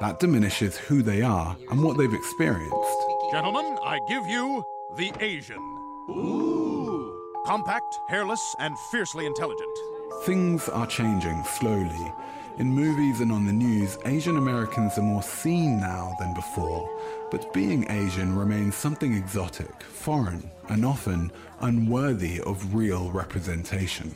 That 0.00 0.20
diminishes 0.20 0.76
who 0.76 1.00
they 1.00 1.22
are 1.22 1.56
and 1.70 1.82
what 1.82 1.96
they've 1.96 2.12
experienced. 2.12 3.00
Gentlemen, 3.32 3.78
I 3.82 4.00
give 4.06 4.26
you 4.26 4.62
the 4.96 5.12
Asian. 5.20 5.62
Ooh. 6.10 7.32
Compact, 7.46 7.98
hairless, 8.10 8.54
and 8.58 8.78
fiercely 8.90 9.24
intelligent. 9.24 9.78
Things 10.24 10.68
are 10.68 10.86
changing 10.86 11.42
slowly. 11.58 12.12
In 12.58 12.72
movies 12.72 13.20
and 13.20 13.30
on 13.30 13.46
the 13.46 13.52
news, 13.52 13.98
Asian 14.04 14.36
Americans 14.36 14.98
are 14.98 15.02
more 15.02 15.22
seen 15.22 15.78
now 15.78 16.16
than 16.18 16.34
before. 16.34 16.90
But 17.30 17.52
being 17.52 17.88
Asian 17.88 18.34
remains 18.34 18.74
something 18.74 19.14
exotic, 19.14 19.80
foreign, 19.84 20.50
and 20.68 20.84
often 20.84 21.30
unworthy 21.60 22.40
of 22.40 22.74
real 22.74 23.12
representation. 23.12 24.12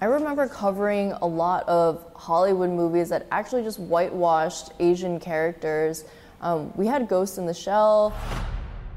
I 0.00 0.06
remember 0.06 0.48
covering 0.48 1.12
a 1.20 1.26
lot 1.26 1.68
of 1.68 2.06
Hollywood 2.14 2.70
movies 2.70 3.10
that 3.10 3.26
actually 3.30 3.62
just 3.62 3.78
whitewashed 3.78 4.72
Asian 4.80 5.20
characters. 5.20 6.06
Um, 6.40 6.72
we 6.76 6.86
had 6.86 7.08
Ghost 7.08 7.36
in 7.36 7.44
the 7.44 7.52
Shell. 7.52 8.14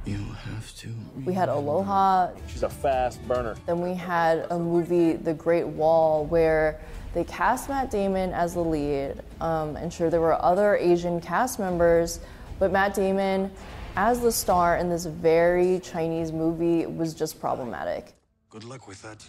You 0.06 0.24
have 0.46 0.74
to. 0.78 0.88
We 1.26 1.34
had 1.34 1.50
Aloha. 1.50 2.32
She's 2.48 2.64
a 2.64 2.70
fast 2.70 3.22
burner. 3.28 3.58
Then 3.66 3.82
we 3.82 3.94
had 3.94 4.48
a 4.50 4.58
movie, 4.58 5.18
The 5.18 5.34
Great 5.34 5.68
Wall, 5.68 6.24
where 6.24 6.80
they 7.14 7.24
cast 7.24 7.70
Matt 7.70 7.90
Damon 7.90 8.34
as 8.34 8.54
the 8.54 8.62
lead. 8.62 9.22
Um, 9.42 9.76
and 9.76 9.92
sure, 9.92 10.10
there 10.10 10.22
were 10.22 10.42
other 10.44 10.76
Asian 10.76 11.20
cast 11.22 11.60
members, 11.60 12.20
but 12.60 12.72
Matt 12.72 12.94
Damon 12.94 13.52
as 13.96 14.20
the 14.20 14.32
star 14.32 14.78
in 14.78 14.90
this 14.90 15.06
very 15.06 15.80
Chinese 15.80 16.32
movie 16.32 16.86
was 16.86 17.14
just 17.16 17.40
problematic. 17.40 18.14
Good 18.50 18.64
luck 18.64 18.88
with 18.88 19.02
that. 19.02 19.26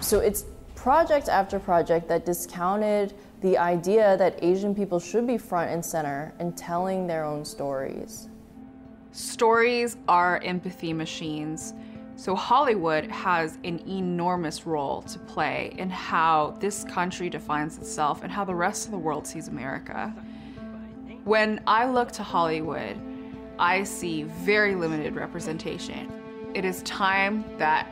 So 0.00 0.20
it's 0.20 0.44
project 0.76 1.28
after 1.28 1.58
project 1.58 2.08
that 2.08 2.24
discounted 2.24 3.14
the 3.40 3.58
idea 3.58 4.16
that 4.16 4.38
Asian 4.42 4.74
people 4.74 5.00
should 5.00 5.26
be 5.26 5.36
front 5.36 5.70
and 5.70 5.84
center 5.84 6.32
in 6.38 6.52
telling 6.52 7.06
their 7.06 7.24
own 7.24 7.44
stories. 7.44 8.28
Stories 9.10 9.96
are 10.08 10.40
empathy 10.44 10.92
machines. 10.92 11.74
So 12.16 12.34
Hollywood 12.34 13.10
has 13.10 13.58
an 13.64 13.80
enormous 13.88 14.66
role 14.66 15.02
to 15.02 15.18
play 15.18 15.74
in 15.78 15.90
how 15.90 16.56
this 16.60 16.84
country 16.84 17.28
defines 17.28 17.78
itself 17.78 18.22
and 18.22 18.30
how 18.30 18.44
the 18.44 18.54
rest 18.54 18.84
of 18.84 18.92
the 18.92 18.98
world 18.98 19.26
sees 19.26 19.48
America. 19.48 20.14
When 21.24 21.60
I 21.66 21.86
look 21.86 22.12
to 22.12 22.22
Hollywood, 22.22 22.96
I 23.58 23.84
see 23.84 24.24
very 24.24 24.74
limited 24.74 25.14
representation. 25.14 26.12
It 26.54 26.64
is 26.64 26.82
time 26.82 27.44
that 27.58 27.86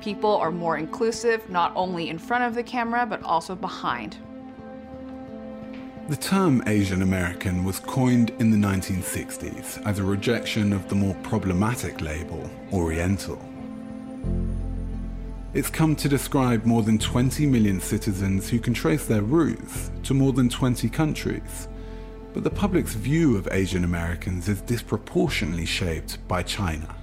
people 0.00 0.36
are 0.36 0.50
more 0.50 0.76
inclusive, 0.76 1.48
not 1.48 1.72
only 1.74 2.08
in 2.08 2.18
front 2.18 2.44
of 2.44 2.54
the 2.54 2.62
camera, 2.62 3.06
but 3.06 3.22
also 3.22 3.54
behind. 3.54 4.16
The 6.08 6.16
term 6.16 6.62
Asian 6.66 7.02
American 7.02 7.64
was 7.64 7.78
coined 7.78 8.30
in 8.38 8.50
the 8.50 8.56
1960s 8.56 9.86
as 9.86 9.98
a 9.98 10.04
rejection 10.04 10.72
of 10.72 10.88
the 10.88 10.96
more 10.96 11.14
problematic 11.22 12.00
label, 12.00 12.50
Oriental. 12.72 13.40
It's 15.54 15.68
come 15.68 15.94
to 15.96 16.08
describe 16.08 16.64
more 16.64 16.82
than 16.82 16.98
20 16.98 17.44
million 17.46 17.78
citizens 17.78 18.48
who 18.48 18.58
can 18.58 18.72
trace 18.72 19.04
their 19.04 19.20
roots 19.20 19.90
to 20.04 20.14
more 20.14 20.32
than 20.32 20.48
20 20.48 20.88
countries. 20.88 21.68
But 22.32 22.42
the 22.42 22.50
public's 22.50 22.94
view 22.94 23.36
of 23.36 23.46
Asian 23.52 23.84
Americans 23.84 24.48
is 24.48 24.62
disproportionately 24.62 25.66
shaped 25.66 26.26
by 26.26 26.42
China. 26.42 26.94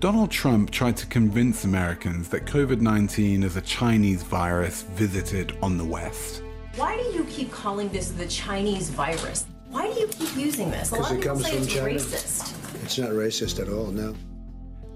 Donald 0.00 0.32
Trump 0.32 0.70
tried 0.70 0.96
to 0.96 1.06
convince 1.06 1.62
Americans 1.64 2.28
that 2.30 2.46
COVID 2.46 2.80
19 2.80 3.44
is 3.44 3.56
a 3.56 3.60
Chinese 3.60 4.24
virus 4.24 4.82
visited 4.82 5.56
on 5.62 5.78
the 5.78 5.84
West. 5.84 6.42
Why 6.74 6.96
do 6.96 7.04
you 7.16 7.24
keep 7.30 7.52
calling 7.52 7.88
this 7.90 8.08
the 8.10 8.26
Chinese 8.26 8.90
virus? 8.90 9.46
Why 9.70 9.86
do 9.86 10.00
you 10.00 10.08
keep 10.08 10.36
using 10.36 10.68
this? 10.72 10.90
A 10.90 10.96
lot 10.96 11.12
Because 11.12 11.12
of 11.12 11.16
it 11.16 11.20
people 11.22 11.36
comes 11.36 11.46
say 11.46 11.52
from 11.52 11.62
it's 11.62 11.72
China. 11.72 11.88
racist. 11.90 12.82
It's 12.82 12.98
not 12.98 13.10
racist 13.10 13.60
at 13.62 13.68
all, 13.68 13.86
no. 13.92 14.14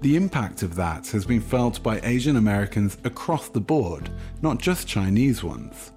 The 0.01 0.15
impact 0.15 0.63
of 0.63 0.75
that 0.75 1.07
has 1.07 1.25
been 1.25 1.41
felt 1.41 1.83
by 1.83 1.99
Asian 2.03 2.37
Americans 2.37 2.97
across 3.03 3.49
the 3.49 3.59
board, 3.59 4.09
not 4.41 4.57
just 4.57 4.87
Chinese 4.87 5.43
ones. 5.43 5.91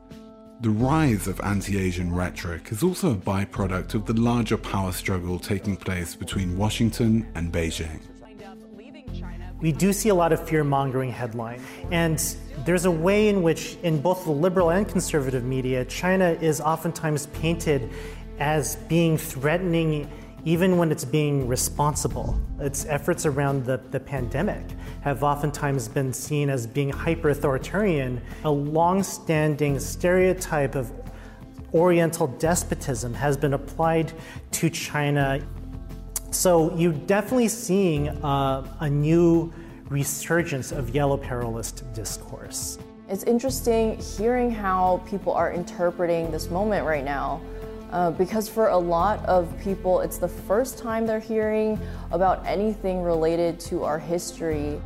The 0.60 0.70
rise 0.70 1.28
of 1.28 1.40
anti 1.42 1.78
Asian 1.78 2.12
rhetoric 2.12 2.72
is 2.72 2.82
also 2.82 3.12
a 3.12 3.14
byproduct 3.14 3.94
of 3.94 4.06
the 4.06 4.14
larger 4.14 4.56
power 4.56 4.90
struggle 4.90 5.38
taking 5.38 5.76
place 5.76 6.16
between 6.16 6.58
Washington 6.58 7.28
and 7.36 7.52
Beijing. 7.52 8.00
we 9.60 9.70
do 9.70 9.92
see 9.92 10.08
a 10.08 10.14
lot 10.14 10.32
of 10.32 10.48
fear 10.48 10.64
mongering 10.64 11.12
headline. 11.12 11.62
And 11.92 12.18
there's 12.64 12.86
a 12.86 12.90
way 12.90 13.28
in 13.28 13.40
which, 13.42 13.76
in 13.84 14.00
both 14.00 14.24
the 14.24 14.32
liberal 14.32 14.70
and 14.70 14.88
conservative 14.88 15.44
media, 15.44 15.84
China 15.84 16.36
is 16.40 16.60
oftentimes 16.60 17.26
painted 17.26 17.88
as 18.40 18.74
being 18.88 19.16
threatening 19.16 20.10
even 20.44 20.76
when 20.76 20.90
it's 20.90 21.04
being 21.04 21.46
responsible. 21.46 22.38
Its 22.60 22.84
efforts 22.86 23.26
around 23.26 23.64
the, 23.64 23.80
the 23.90 24.00
pandemic 24.00 24.64
have 25.02 25.22
oftentimes 25.22 25.88
been 25.88 26.12
seen 26.12 26.50
as 26.50 26.66
being 26.66 26.90
hyper 26.90 27.30
authoritarian, 27.30 28.20
a 28.44 28.50
long 28.50 29.02
standing 29.02 29.78
stereotype 29.78 30.74
of 30.74 30.92
Oriental 31.74 32.26
despotism 32.26 33.14
has 33.14 33.36
been 33.36 33.54
applied 33.54 34.12
to 34.50 34.68
China 34.68 35.40
so 36.32 36.74
you're 36.76 36.92
definitely 36.92 37.48
seeing 37.48 38.08
uh, 38.08 38.66
a 38.80 38.88
new 38.88 39.52
resurgence 39.90 40.72
of 40.72 40.94
yellow 40.94 41.18
perilist 41.18 41.92
discourse. 41.92 42.78
It's 43.08 43.24
interesting 43.24 43.98
hearing 43.98 44.50
how 44.50 45.02
people 45.06 45.34
are 45.34 45.52
interpreting 45.52 46.30
this 46.30 46.48
moment 46.48 46.86
right 46.86 47.04
now. 47.04 47.42
Uh, 47.92 48.10
because 48.10 48.48
for 48.48 48.68
a 48.68 48.78
lot 48.78 49.22
of 49.26 49.54
people, 49.60 50.00
it's 50.00 50.16
the 50.16 50.28
first 50.28 50.78
time 50.78 51.06
they're 51.06 51.20
hearing 51.20 51.78
about 52.10 52.44
anything 52.46 53.02
related 53.02 53.60
to 53.60 53.84
our 53.84 53.98
history. 53.98 54.80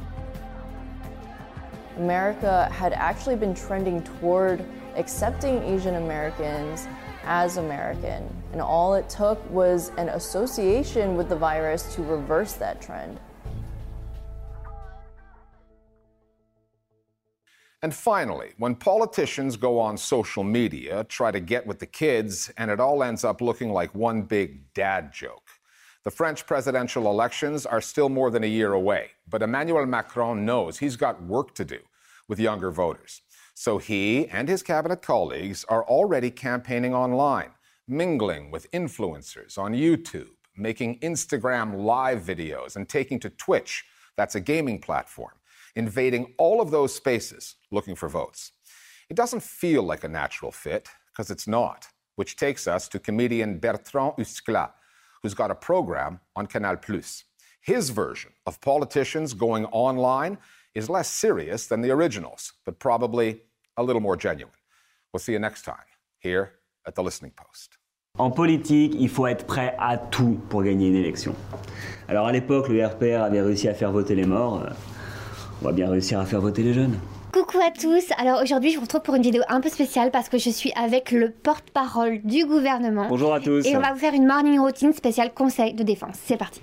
America 1.99 2.69
had 2.73 2.93
actually 2.93 3.37
been 3.37 3.55
trending 3.55 4.03
toward 4.03 4.65
accepting 4.97 5.63
Asian 5.63 5.95
Americans 5.95 6.89
as 7.25 7.59
American, 7.59 8.29
and 8.53 8.61
all 8.61 8.95
it 8.95 9.09
took 9.09 9.49
was 9.51 9.93
an 9.99 10.09
association 10.09 11.17
with 11.17 11.29
the 11.29 11.37
virus 11.37 11.95
to 11.95 12.03
reverse 12.03 12.55
that 12.55 12.83
trend. 12.83 13.21
And 17.87 17.95
finally, 17.95 18.51
when 18.59 18.75
politicians 18.75 19.57
go 19.57 19.79
on 19.79 19.97
social 19.97 20.43
media, 20.43 21.05
try 21.05 21.31
to 21.31 21.39
get 21.39 21.65
with 21.65 21.79
the 21.79 21.87
kids, 21.87 22.51
and 22.57 22.69
it 22.69 22.81
all 22.81 23.05
ends 23.05 23.23
up 23.23 23.41
looking 23.41 23.71
like 23.71 23.95
one 23.95 24.23
big 24.23 24.75
dad 24.75 25.13
joke. 25.13 25.49
The 26.03 26.11
French 26.11 26.47
presidential 26.47 27.09
elections 27.09 27.65
are 27.65 27.81
still 27.81 28.09
more 28.09 28.33
than 28.33 28.43
a 28.43 28.49
year 28.49 28.73
away, 28.73 29.11
but 29.29 29.41
Emmanuel 29.41 29.87
Macron 29.87 30.45
knows 30.45 30.79
he's 30.79 30.97
got 30.97 31.23
work 31.23 31.55
to 31.55 31.65
do 31.65 31.79
with 32.27 32.41
younger 32.41 32.73
voters. 32.73 33.23
So 33.55 33.79
he 33.79 34.27
and 34.31 34.49
his 34.49 34.65
cabinet 34.65 35.01
colleagues 35.01 35.65
are 35.69 35.85
already 35.85 36.33
campaigning 36.33 36.93
online, 36.93 37.53
mingling 37.87 38.51
with 38.51 38.69
influencers 38.73 39.59
on 39.59 39.75
YouTube, 39.75 40.35
making 40.57 40.99
Instagram 41.03 41.85
live 41.85 42.23
videos, 42.23 42.75
and 42.75 42.89
taking 42.89 43.21
to 43.21 43.31
Twitch, 43.31 43.85
that's 44.17 44.35
a 44.35 44.41
gaming 44.41 44.81
platform, 44.81 45.35
invading 45.77 46.35
all 46.39 46.61
of 46.61 46.71
those 46.71 46.95
spaces 46.95 47.55
looking 47.71 47.95
for 47.95 48.09
votes. 48.09 48.53
It 49.09 49.17
doesn't 49.17 49.43
feel 49.43 49.83
like 49.85 50.03
a 50.03 50.09
natural 50.09 50.51
fit, 50.51 50.89
because 51.13 51.31
it's 51.31 51.47
not, 51.47 51.87
which 52.17 52.37
takes 52.37 52.67
us 52.67 52.89
to 52.89 52.99
comedian 52.99 53.59
Bertrand 53.59 54.15
Usclat, 54.19 54.73
who's 55.23 55.35
got 55.35 55.51
a 55.51 55.55
program 55.55 56.21
on 56.35 56.47
Canal+. 56.47 56.77
His 57.61 57.91
version 57.91 58.33
of 58.47 58.61
politicians 58.61 59.35
going 59.35 59.67
online 59.67 60.39
is 60.75 60.91
less 60.91 61.09
serious 61.09 61.67
than 61.67 61.83
the 61.83 61.91
originals, 61.91 62.53
but 62.65 62.79
probably 62.79 63.43
a 63.77 63.83
little 63.83 64.03
more 64.03 64.17
genuine. 64.17 64.55
We'll 65.13 65.21
see 65.21 65.33
you 65.33 65.39
next 65.39 65.63
time 65.65 65.89
here 66.19 66.53
at 66.87 66.95
the 66.95 67.03
Listening 67.03 67.33
Post. 67.37 67.79
En 68.19 68.31
politique, 68.31 68.95
il 68.99 69.09
faut 69.09 69.27
être 69.27 69.47
prêt 69.47 69.75
à 69.79 69.99
tout 69.99 70.41
pour 70.49 70.63
gagner 70.63 70.89
une 70.89 70.97
élection. 70.97 71.35
Alors 72.09 72.27
à 72.27 72.33
l'époque, 72.33 72.69
le 72.69 72.85
RPR 72.87 73.23
avait 73.23 73.43
réussi 73.43 73.69
à 73.69 73.75
faire 73.75 73.93
voter 73.93 74.15
les 74.15 74.25
morts. 74.25 74.63
On 75.63 75.67
va 75.67 75.73
bien 75.73 75.89
réussir 75.89 76.19
à 76.21 76.27
faire 76.27 76.41
voter 76.41 76.63
les 76.63 76.75
jeunes. 76.75 76.99
Coucou 77.33 77.59
à 77.59 77.71
tous, 77.71 78.05
alors 78.19 78.41
aujourd'hui 78.43 78.71
je 78.71 78.77
vous 78.77 78.83
retrouve 78.83 79.03
pour 79.03 79.15
une 79.15 79.23
vidéo 79.23 79.43
un 79.49 79.61
peu 79.61 79.69
spéciale 79.69 80.11
parce 80.11 80.29
que 80.31 80.39
je 80.39 80.49
suis 80.49 80.73
avec 80.73 81.11
le 81.11 81.31
porte-parole 81.31 82.21
du 82.25 82.47
gouvernement. 82.47 83.07
Bonjour 83.09 83.35
à 83.35 83.41
tous. 83.41 83.67
Et 83.67 83.77
on 83.77 83.81
va 83.81 83.93
vous 83.93 83.99
faire 83.99 84.15
une 84.15 84.27
morning 84.27 84.59
routine 84.59 84.93
spéciale 84.95 85.35
conseil 85.35 85.75
de 85.75 85.83
défense. 85.83 86.17
C'est 86.25 86.39
parti. 86.39 86.61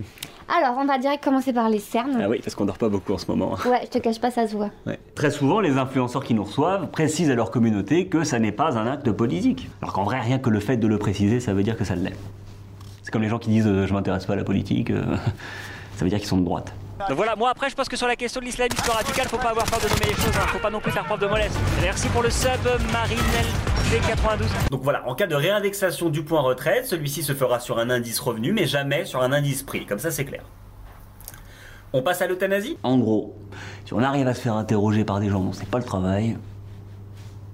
Alors 0.47 0.77
on 0.79 0.86
va 0.86 0.97
direct 0.97 1.23
commencer 1.23 1.53
par 1.53 1.69
les 1.69 1.79
cernes. 1.79 2.19
Ah 2.23 2.29
oui, 2.29 2.39
parce 2.43 2.56
qu'on 2.56 2.65
dort 2.65 2.77
pas 2.77 2.89
beaucoup 2.89 3.13
en 3.13 3.17
ce 3.17 3.27
moment. 3.27 3.56
Ouais, 3.65 3.82
je 3.84 3.89
te 3.89 3.97
cache 3.99 4.19
pas, 4.19 4.32
ça 4.32 4.47
se 4.47 4.56
voit. 4.56 4.71
Ouais. 4.88 4.99
Très 5.15 5.32
souvent, 5.32 5.60
les 5.60 5.77
influenceurs 5.77 6.23
qui 6.23 6.34
nous 6.34 6.43
reçouvent 6.43 6.88
précisent 6.91 7.29
à 7.29 7.36
leur 7.36 7.51
communauté 7.51 8.08
que 8.08 8.23
ça 8.23 8.39
n'est 8.39 8.51
pas 8.51 8.77
un 8.77 8.88
acte 8.88 9.12
politique. 9.12 9.69
Alors 9.82 9.93
qu'en 9.93 10.03
vrai, 10.03 10.19
rien 10.21 10.39
que 10.39 10.49
le 10.49 10.60
fait 10.60 10.77
de 10.77 10.88
le 10.88 10.97
préciser, 10.97 11.39
ça 11.39 11.53
veut 11.53 11.63
dire 11.63 11.77
que 11.77 11.84
ça 11.84 11.95
l'est. 11.95 12.17
C'est 13.03 13.12
comme 13.12 13.21
les 13.21 13.29
gens 13.29 13.39
qui 13.39 13.49
disent 13.49 13.67
euh, 13.67 13.86
je 13.86 13.93
m'intéresse 13.93 14.25
pas 14.25 14.34
à 14.34 14.38
la 14.38 14.43
politique, 14.43 14.89
euh, 14.89 15.03
ça 15.97 16.03
veut 16.03 16.10
dire 16.10 16.19
qu'ils 16.19 16.27
sont 16.27 16.38
de 16.38 16.45
droite. 16.45 16.73
Donc 16.99 17.17
voilà, 17.17 17.36
moi 17.36 17.49
après 17.49 17.69
je 17.69 17.75
pense 17.75 17.89
que 17.89 17.97
sur 17.97 18.08
la 18.08 18.15
question 18.15 18.39
de 18.39 18.45
l'islamisme 18.45 18.89
radical, 18.89 19.27
faut 19.27 19.38
pas 19.38 19.49
avoir 19.49 19.65
peur 19.65 19.79
de 19.79 19.88
nommer 19.88 20.06
les 20.06 20.15
choses, 20.15 20.36
hein. 20.36 20.47
faut 20.47 20.60
pas 20.60 20.69
non 20.69 20.79
plus 20.79 20.91
faire 20.91 21.03
preuve 21.03 21.19
de 21.19 21.27
mollesse. 21.27 21.53
Merci 21.82 22.08
pour 22.10 22.21
le 22.21 22.29
sub 22.29 22.49
Marinel 22.91 23.45
D92. 23.89 24.69
Donc 24.69 24.84
voilà, 24.84 25.08
en 25.08 25.15
cas 25.15 25.27
de 25.27 25.36
réindexation 25.36 26.10
du 26.10 26.23
point 26.23 26.41
retraite, 26.41 26.86
celui-ci 26.86 27.23
se 27.23 27.34
fera 27.34 27.60
sur 27.60 27.79
un 27.79 27.89
indice 27.89 28.19
revenu, 28.19 28.53
mais 28.53 28.67
jamais 28.67 29.06
sur 29.06 29.21
un 29.21 29.32
indice 29.32 29.63
prix, 29.63 29.86
comme 29.86 29.99
ça 29.99 30.12
c'est 30.12 30.25
clair. 30.25 30.43
On 31.93 32.01
passe 32.01 32.21
à 32.21 32.27
l'euthanasie? 32.27 32.77
En 32.84 32.97
gros, 32.97 33.36
si 33.86 33.93
on 33.93 33.99
arrive 33.99 34.27
à 34.27 34.34
se 34.34 34.41
faire 34.41 34.56
interroger 34.56 35.03
par 35.03 35.19
des 35.19 35.29
gens 35.29 35.41
dont 35.41 35.53
c'est 35.53 35.67
pas 35.67 35.79
le 35.79 35.84
travail, 35.84 36.38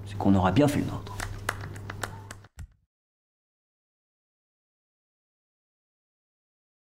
c'est 0.06 0.16
qu'on 0.16 0.34
aura 0.34 0.52
bien 0.52 0.68
fait 0.68 0.80
le 0.80 0.86
nôtre. 0.86 1.09